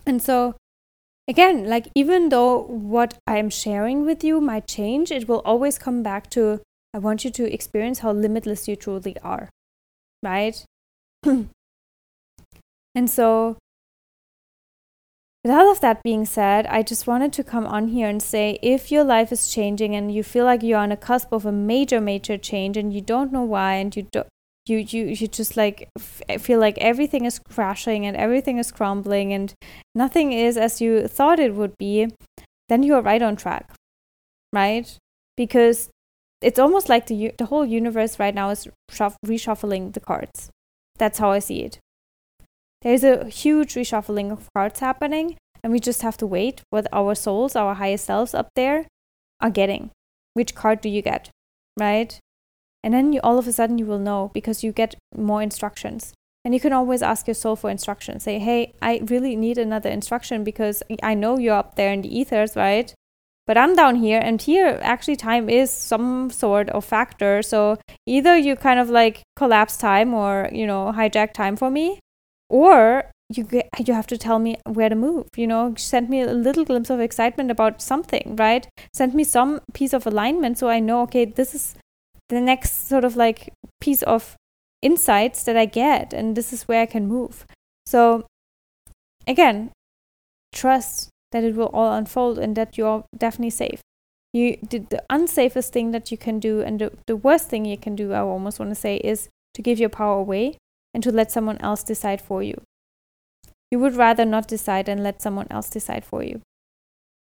And 0.05 0.21
so, 0.21 0.55
again, 1.27 1.69
like 1.69 1.89
even 1.93 2.29
though 2.29 2.63
what 2.63 3.19
I'm 3.27 3.51
sharing 3.51 4.05
with 4.05 4.23
you 4.23 4.41
might 4.41 4.67
change, 4.67 5.11
it 5.11 5.27
will 5.27 5.41
always 5.45 5.77
come 5.77 6.01
back 6.01 6.29
to 6.31 6.61
I 6.93 6.97
want 6.97 7.23
you 7.23 7.31
to 7.31 7.53
experience 7.53 7.99
how 7.99 8.11
limitless 8.11 8.67
you 8.67 8.75
truly 8.75 9.15
are, 9.23 9.49
right? 10.23 10.63
and 11.23 11.49
so, 13.05 13.57
with 15.43 15.53
all 15.53 15.71
of 15.71 15.81
that 15.81 16.01
being 16.03 16.25
said, 16.25 16.65
I 16.67 16.81
just 16.81 17.07
wanted 17.07 17.31
to 17.33 17.43
come 17.43 17.65
on 17.65 17.89
here 17.89 18.07
and 18.07 18.21
say 18.21 18.59
if 18.61 18.91
your 18.91 19.03
life 19.03 19.31
is 19.31 19.51
changing 19.53 19.95
and 19.95 20.13
you 20.13 20.23
feel 20.23 20.45
like 20.45 20.63
you're 20.63 20.79
on 20.79 20.91
a 20.91 20.97
cusp 20.97 21.31
of 21.31 21.45
a 21.45 21.51
major, 21.51 22.01
major 22.01 22.37
change 22.37 22.75
and 22.75 22.93
you 22.93 23.01
don't 23.01 23.31
know 23.31 23.43
why 23.43 23.75
and 23.75 23.95
you 23.95 24.07
don't 24.11 24.27
you 24.69 24.77
you 24.77 25.05
you 25.05 25.27
just 25.27 25.57
like 25.57 25.89
f- 25.97 26.41
feel 26.41 26.59
like 26.59 26.77
everything 26.77 27.25
is 27.25 27.39
crashing 27.39 28.05
and 28.05 28.15
everything 28.15 28.57
is 28.57 28.71
crumbling 28.71 29.33
and 29.33 29.53
nothing 29.95 30.31
is 30.31 30.57
as 30.57 30.79
you 30.79 31.07
thought 31.07 31.39
it 31.39 31.55
would 31.55 31.77
be 31.77 32.07
then 32.69 32.83
you 32.83 32.93
are 32.93 33.01
right 33.01 33.21
on 33.21 33.35
track 33.35 33.73
right 34.53 34.97
because 35.35 35.89
it's 36.41 36.59
almost 36.59 36.89
like 36.89 37.07
the 37.07 37.33
the 37.37 37.45
whole 37.45 37.65
universe 37.65 38.19
right 38.19 38.35
now 38.35 38.49
is 38.49 38.67
reshuffling 39.25 39.93
the 39.93 39.99
cards 39.99 40.49
that's 40.97 41.19
how 41.19 41.31
i 41.31 41.39
see 41.39 41.61
it 41.61 41.79
there's 42.81 43.03
a 43.03 43.25
huge 43.25 43.73
reshuffling 43.73 44.31
of 44.31 44.47
cards 44.55 44.79
happening, 44.79 45.35
and 45.63 45.73
we 45.73 45.79
just 45.79 46.01
have 46.01 46.15
to 46.17 46.27
wait 46.27 46.61
what 46.69 46.87
our 46.93 47.13
souls, 47.13 47.55
our 47.55 47.75
highest 47.75 48.05
selves 48.05 48.33
up 48.33 48.49
there, 48.55 48.87
are 49.41 49.49
getting. 49.49 49.91
Which 50.33 50.55
card 50.55 50.79
do 50.79 50.87
you 50.87 51.01
get, 51.01 51.29
right? 51.77 52.17
And 52.81 52.93
then 52.93 53.11
you 53.11 53.19
all 53.21 53.37
of 53.37 53.47
a 53.47 53.51
sudden 53.51 53.77
you 53.77 53.85
will 53.85 53.99
know 53.99 54.31
because 54.33 54.63
you 54.63 54.71
get 54.71 54.95
more 55.13 55.41
instructions. 55.41 56.13
And 56.45 56.53
you 56.53 56.61
can 56.61 56.71
always 56.71 57.01
ask 57.01 57.27
your 57.27 57.33
soul 57.33 57.57
for 57.57 57.69
instructions. 57.69 58.23
Say, 58.23 58.39
hey, 58.39 58.73
I 58.81 59.01
really 59.05 59.35
need 59.35 59.57
another 59.57 59.89
instruction 59.89 60.45
because 60.45 60.81
I 61.03 61.13
know 61.13 61.37
you're 61.37 61.55
up 61.55 61.75
there 61.75 61.91
in 61.91 62.01
the 62.01 62.17
ethers, 62.17 62.55
right? 62.55 62.93
But 63.49 63.57
I'm 63.57 63.73
down 63.75 63.95
here, 63.95 64.19
and 64.23 64.39
here 64.39 64.77
actually 64.83 65.15
time 65.15 65.49
is 65.49 65.71
some 65.71 66.29
sort 66.29 66.69
of 66.69 66.85
factor. 66.85 67.41
So 67.41 67.77
either 68.05 68.37
you 68.37 68.55
kind 68.55 68.79
of 68.79 68.91
like 68.91 69.23
collapse 69.35 69.75
time 69.75 70.13
or, 70.13 70.49
you 70.51 70.67
know, 70.67 70.93
hijack 70.95 71.33
time 71.33 71.55
for 71.55 71.71
me, 71.71 71.97
or 72.47 73.09
you 73.35 73.43
get, 73.43 73.67
you 73.87 73.95
have 73.95 74.05
to 74.05 74.19
tell 74.19 74.37
me 74.37 74.57
where 74.67 74.89
to 74.89 74.95
move 74.95 75.27
you 75.35 75.47
know? 75.47 75.73
Send 75.77 76.09
me 76.09 76.21
a 76.21 76.31
little 76.31 76.63
glimpse 76.63 76.91
of 76.91 76.99
excitement 76.99 77.49
about 77.49 77.81
something 77.81 78.35
right? 78.37 78.67
Send 78.93 79.15
me 79.15 79.23
some 79.23 79.61
piece 79.73 79.93
of 79.93 80.05
alignment 80.05 80.59
so 80.59 80.69
i 80.69 80.79
know 80.79 81.01
okay 81.01 81.25
this 81.25 81.55
is 81.55 81.75
the 82.29 82.41
next 82.41 82.87
sort 82.87 83.03
of 83.03 83.15
like 83.15 83.51
piece 83.81 84.03
of 84.03 84.35
insights 84.83 85.43
that 85.43 85.57
i 85.57 85.65
get 85.65 86.13
and 86.13 86.35
this 86.35 86.53
is 86.53 86.67
where 86.67 86.81
i 86.81 86.85
can 86.85 87.07
move. 87.07 87.45
So 87.85 88.27
again 89.27 89.71
trust 90.53 91.09
that 91.31 91.43
it 91.43 91.55
will 91.55 91.69
all 91.73 91.93
unfold 91.93 92.37
and 92.39 92.55
that 92.55 92.77
you're 92.77 93.03
definitely 93.17 93.49
safe 93.49 93.81
you 94.33 94.57
the, 94.69 94.79
the 94.79 95.03
unsafest 95.09 95.69
thing 95.69 95.91
that 95.91 96.11
you 96.11 96.17
can 96.17 96.39
do 96.39 96.61
and 96.61 96.79
the, 96.79 96.91
the 97.07 97.15
worst 97.15 97.49
thing 97.49 97.65
you 97.65 97.77
can 97.77 97.95
do 97.95 98.13
i 98.13 98.19
almost 98.19 98.59
want 98.59 98.69
to 98.69 98.75
say 98.75 98.97
is 98.97 99.29
to 99.53 99.61
give 99.61 99.79
your 99.79 99.89
power 99.89 100.19
away 100.19 100.57
and 100.93 101.03
to 101.03 101.11
let 101.11 101.31
someone 101.31 101.57
else 101.59 101.83
decide 101.83 102.21
for 102.21 102.41
you. 102.41 102.61
You 103.71 103.79
would 103.79 103.95
rather 103.95 104.25
not 104.25 104.47
decide 104.47 104.89
and 104.89 105.03
let 105.03 105.21
someone 105.21 105.47
else 105.51 105.69
decide 105.69 106.03
for 106.03 106.23
you. 106.23 106.41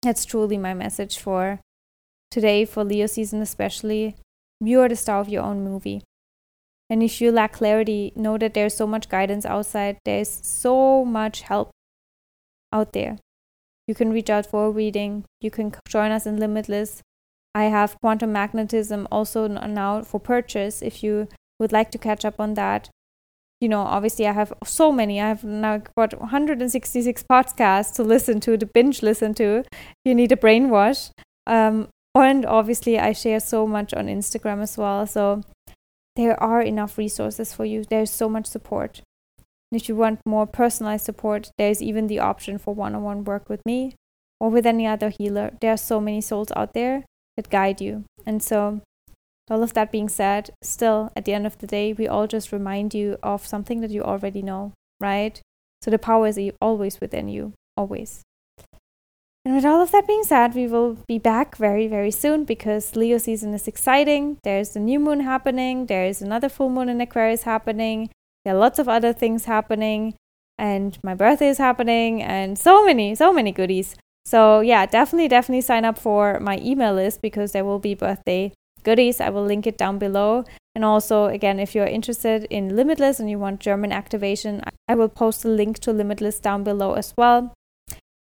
That's 0.01 0.25
truly 0.25 0.57
my 0.57 0.73
message 0.73 1.19
for 1.19 1.59
today, 2.31 2.65
for 2.65 2.83
Leo 2.83 3.05
season 3.05 3.41
especially. 3.41 4.15
You 4.59 4.81
are 4.81 4.89
the 4.89 4.95
star 4.95 5.19
of 5.19 5.29
your 5.29 5.43
own 5.43 5.63
movie. 5.63 6.01
And 6.89 7.03
if 7.03 7.21
you 7.21 7.31
lack 7.31 7.53
clarity, 7.53 8.11
know 8.15 8.37
that 8.37 8.53
there's 8.53 8.73
so 8.73 8.87
much 8.87 9.09
guidance 9.09 9.45
outside, 9.45 9.97
there's 10.05 10.29
so 10.29 11.05
much 11.05 11.41
help 11.41 11.71
out 12.71 12.93
there. 12.93 13.17
You 13.87 13.95
can 13.95 14.11
reach 14.11 14.29
out 14.29 14.45
for 14.45 14.67
a 14.67 14.71
reading, 14.71 15.25
you 15.41 15.51
can 15.51 15.73
join 15.87 16.11
us 16.11 16.25
in 16.25 16.37
Limitless. 16.37 17.01
I 17.55 17.65
have 17.65 17.99
quantum 18.01 18.31
magnetism 18.31 19.07
also 19.11 19.47
now 19.47 20.01
for 20.01 20.19
purchase 20.19 20.81
if 20.81 21.03
you 21.03 21.27
would 21.59 21.71
like 21.71 21.91
to 21.91 21.97
catch 21.97 22.25
up 22.25 22.39
on 22.39 22.55
that 22.55 22.89
you 23.63 23.69
know, 23.69 23.79
obviously 23.79 24.27
I 24.27 24.33
have 24.33 24.51
so 24.65 24.91
many. 24.91 25.21
I 25.21 25.29
have 25.29 25.45
now 25.45 25.81
got 25.95 26.19
166 26.19 27.23
podcasts 27.23 27.95
to 27.95 28.03
listen 28.03 28.41
to, 28.41 28.57
to 28.57 28.65
binge 28.65 29.01
listen 29.01 29.33
to. 29.35 29.63
You 30.03 30.13
need 30.13 30.33
a 30.33 30.35
brainwash. 30.35 31.11
Um, 31.47 31.87
and 32.13 32.45
obviously 32.45 32.99
I 32.99 33.13
share 33.13 33.39
so 33.39 33.65
much 33.65 33.93
on 33.93 34.07
Instagram 34.07 34.61
as 34.61 34.77
well. 34.77 35.07
So 35.07 35.43
there 36.17 36.37
are 36.43 36.61
enough 36.61 36.97
resources 36.97 37.53
for 37.53 37.63
you. 37.63 37.85
There's 37.89 38.11
so 38.11 38.27
much 38.27 38.47
support. 38.47 39.01
And 39.73 39.81
if 39.81 39.89
you 39.89 39.95
want 39.95 40.19
more 40.23 40.45
personalized 40.45 41.03
support, 41.03 41.49
there's 41.57 41.81
even 41.81 42.05
the 42.05 42.19
option 42.19 42.59
for 42.59 42.75
one-on-one 42.75 43.23
work 43.23 43.49
with 43.49 43.59
me 43.65 43.95
or 44.39 44.51
with 44.51 44.67
any 44.67 44.85
other 44.85 45.09
healer. 45.09 45.49
There 45.61 45.73
are 45.73 45.77
so 45.77 45.99
many 45.99 46.21
souls 46.21 46.49
out 46.55 46.75
there 46.75 47.05
that 47.37 47.49
guide 47.49 47.81
you. 47.81 48.03
And 48.23 48.43
so 48.43 48.81
all 49.49 49.63
of 49.63 49.73
that 49.73 49.91
being 49.91 50.09
said, 50.09 50.51
still, 50.61 51.11
at 51.15 51.25
the 51.25 51.33
end 51.33 51.47
of 51.47 51.57
the 51.57 51.65
day, 51.65 51.91
we 51.91 52.07
all 52.07 52.27
just 52.27 52.51
remind 52.51 52.93
you 52.93 53.17
of 53.23 53.47
something 53.47 53.81
that 53.81 53.89
you 53.89 54.03
already 54.03 54.43
know, 54.43 54.73
right? 55.01 55.41
So 55.81 55.89
the 55.89 55.97
power 55.97 56.27
is 56.27 56.39
always 56.61 57.01
within 57.01 57.27
you, 57.27 57.53
always. 57.75 58.21
And 59.43 59.55
with 59.55 59.65
all 59.65 59.81
of 59.81 59.89
that 59.89 60.05
being 60.05 60.23
said, 60.23 60.53
we 60.53 60.67
will 60.67 60.99
be 61.07 61.17
back 61.17 61.57
very, 61.57 61.87
very 61.87 62.11
soon 62.11 62.45
because 62.45 62.95
Leo 62.95 63.17
season 63.17 63.55
is 63.55 63.67
exciting. 63.67 64.37
There's 64.43 64.69
the 64.69 64.79
new 64.79 64.99
moon 64.99 65.21
happening, 65.21 65.87
there 65.87 66.05
is 66.05 66.21
another 66.21 66.47
full 66.47 66.69
moon 66.69 66.89
in 66.89 67.01
Aquarius 67.01 67.41
happening, 67.41 68.11
there 68.43 68.55
are 68.55 68.59
lots 68.59 68.79
of 68.79 68.89
other 68.89 69.13
things 69.13 69.45
happening, 69.45 70.15
and 70.57 70.97
my 71.03 71.15
birthday 71.15 71.49
is 71.49 71.57
happening, 71.57 72.21
and 72.21 72.57
so 72.57 72.85
many, 72.85 73.15
so 73.15 73.33
many 73.33 73.51
goodies. 73.51 73.95
So, 74.25 74.61
yeah, 74.61 74.85
definitely, 74.85 75.27
definitely 75.27 75.61
sign 75.61 75.85
up 75.85 75.97
for 75.97 76.39
my 76.39 76.59
email 76.59 76.93
list 76.93 77.21
because 77.21 77.51
there 77.51 77.65
will 77.65 77.79
be 77.79 77.93
birthday 77.93 78.53
goodies. 78.83 79.19
I 79.19 79.29
will 79.29 79.43
link 79.43 79.67
it 79.67 79.77
down 79.77 79.97
below. 79.97 80.45
And 80.75 80.83
also, 80.83 81.25
again, 81.25 81.59
if 81.59 81.75
you're 81.75 81.85
interested 81.85 82.45
in 82.45 82.75
Limitless 82.75 83.19
and 83.19 83.29
you 83.29 83.37
want 83.37 83.59
German 83.59 83.91
activation, 83.91 84.61
I 84.87 84.95
will 84.95 85.09
post 85.09 85.45
a 85.45 85.49
link 85.49 85.79
to 85.79 85.93
Limitless 85.93 86.39
down 86.39 86.63
below 86.63 86.93
as 86.93 87.13
well. 87.17 87.53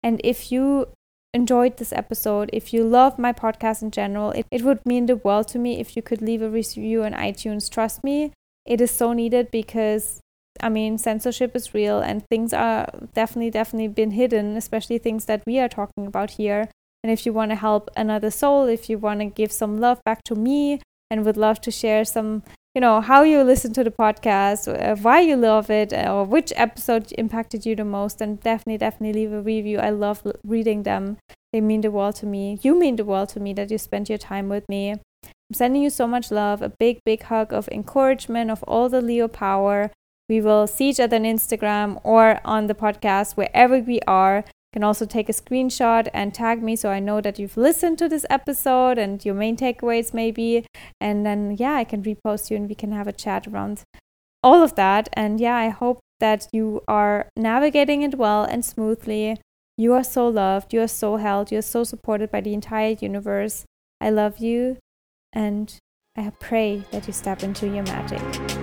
And 0.02 0.20
if 0.24 0.50
you 0.50 0.88
enjoyed 1.32 1.78
this 1.78 1.92
episode, 1.92 2.50
if 2.52 2.74
you 2.74 2.84
love 2.84 3.18
my 3.18 3.32
podcast 3.32 3.82
in 3.82 3.90
general, 3.90 4.32
it, 4.32 4.46
it 4.50 4.62
would 4.62 4.84
mean 4.84 5.06
the 5.06 5.16
world 5.16 5.48
to 5.48 5.58
me 5.58 5.80
if 5.80 5.96
you 5.96 6.02
could 6.02 6.20
leave 6.20 6.42
a 6.42 6.50
review 6.50 7.04
on 7.04 7.12
iTunes. 7.12 7.70
Trust 7.70 8.04
me, 8.04 8.32
it 8.66 8.80
is 8.80 8.90
so 8.90 9.12
needed 9.12 9.50
because 9.50 10.20
I 10.60 10.68
mean, 10.68 10.98
censorship 10.98 11.56
is 11.56 11.74
real 11.74 12.00
and 12.00 12.24
things 12.28 12.52
are 12.52 12.86
definitely, 13.14 13.50
definitely 13.50 13.88
been 13.88 14.12
hidden, 14.12 14.56
especially 14.56 14.98
things 14.98 15.24
that 15.24 15.42
we 15.46 15.58
are 15.58 15.68
talking 15.68 16.06
about 16.06 16.32
here. 16.32 16.68
And 17.02 17.10
if 17.10 17.26
you 17.26 17.32
want 17.32 17.50
to 17.50 17.56
help 17.56 17.90
another 17.96 18.30
soul, 18.30 18.66
if 18.66 18.88
you 18.88 18.98
want 18.98 19.20
to 19.20 19.26
give 19.26 19.50
some 19.50 19.78
love 19.78 20.00
back 20.04 20.22
to 20.24 20.34
me 20.34 20.80
and 21.10 21.24
would 21.24 21.36
love 21.36 21.60
to 21.62 21.70
share 21.70 22.04
some, 22.04 22.44
you 22.74 22.80
know, 22.80 23.00
how 23.00 23.22
you 23.22 23.42
listen 23.42 23.72
to 23.72 23.82
the 23.82 23.90
podcast, 23.90 24.68
uh, 24.68 24.94
why 24.96 25.20
you 25.20 25.36
love 25.36 25.68
it, 25.68 25.92
or 25.92 26.24
which 26.24 26.52
episode 26.54 27.12
impacted 27.18 27.66
you 27.66 27.74
the 27.74 27.84
most, 27.84 28.18
then 28.18 28.36
definitely, 28.36 28.78
definitely 28.78 29.20
leave 29.20 29.32
a 29.32 29.42
review. 29.42 29.78
I 29.78 29.90
love 29.90 30.22
reading 30.44 30.84
them. 30.84 31.16
They 31.52 31.60
mean 31.60 31.80
the 31.80 31.90
world 31.90 32.16
to 32.16 32.26
me. 32.26 32.58
You 32.62 32.78
mean 32.78 32.96
the 32.96 33.04
world 33.04 33.30
to 33.30 33.40
me 33.40 33.52
that 33.54 33.70
you 33.70 33.78
spent 33.78 34.08
your 34.08 34.18
time 34.18 34.48
with 34.48 34.68
me. 34.68 34.96
I'm 35.24 35.54
sending 35.54 35.82
you 35.82 35.90
so 35.90 36.06
much 36.06 36.30
love, 36.30 36.62
a 36.62 36.70
big, 36.70 37.00
big 37.04 37.24
hug 37.24 37.52
of 37.52 37.68
encouragement 37.68 38.50
of 38.50 38.62
all 38.62 38.88
the 38.88 39.02
Leo 39.02 39.28
power. 39.28 39.90
We 40.26 40.40
will 40.40 40.66
see 40.66 40.88
each 40.88 40.98
other 40.98 41.16
on 41.16 41.24
Instagram 41.24 42.00
or 42.04 42.40
on 42.42 42.68
the 42.68 42.74
podcast, 42.74 43.36
wherever 43.36 43.78
we 43.78 44.00
are 44.06 44.36
You 44.36 44.80
can 44.80 44.84
also 44.84 45.04
take 45.04 45.28
a 45.28 45.34
screenshot 45.34 46.08
and 46.14 46.32
tag 46.32 46.62
me 46.62 46.74
so 46.74 46.88
I 46.88 47.00
know 47.00 47.20
that 47.20 47.38
you've 47.38 47.58
listened 47.58 47.98
to 47.98 48.08
this 48.08 48.24
episode 48.30 48.96
and 48.96 49.22
your 49.22 49.34
main 49.34 49.58
takeaways 49.58 50.14
maybe. 50.14 50.64
And 50.98 51.26
then, 51.26 51.56
yeah, 51.58 51.74
I 51.74 51.84
can 51.84 52.02
repost 52.02 52.50
you 52.50 52.56
and 52.56 52.66
we 52.66 52.74
can 52.74 52.92
have 52.92 53.06
a 53.06 53.12
chat 53.12 53.46
around 53.46 53.82
all 54.42 54.62
of 54.62 54.74
that. 54.76 55.10
And 55.12 55.38
yeah, 55.38 55.56
I 55.56 55.68
hope 55.68 56.00
that 56.20 56.48
you 56.50 56.80
are 56.88 57.28
navigating 57.36 58.00
it 58.00 58.14
well 58.14 58.44
and 58.44 58.64
smoothly. 58.64 59.38
You 59.76 59.92
are 59.92 60.04
so 60.04 60.28
loved, 60.28 60.72
you 60.72 60.80
are 60.80 60.88
so 60.88 61.16
held, 61.16 61.52
you 61.52 61.58
are 61.58 61.68
so 61.76 61.84
supported 61.84 62.30
by 62.30 62.40
the 62.40 62.54
entire 62.54 62.96
universe. 62.98 63.66
I 64.00 64.08
love 64.08 64.38
you 64.38 64.78
and 65.32 65.74
I 66.16 66.30
pray 66.40 66.84
that 66.90 67.06
you 67.06 67.12
step 67.12 67.42
into 67.42 67.66
your 67.66 67.84
magic. 67.84 68.61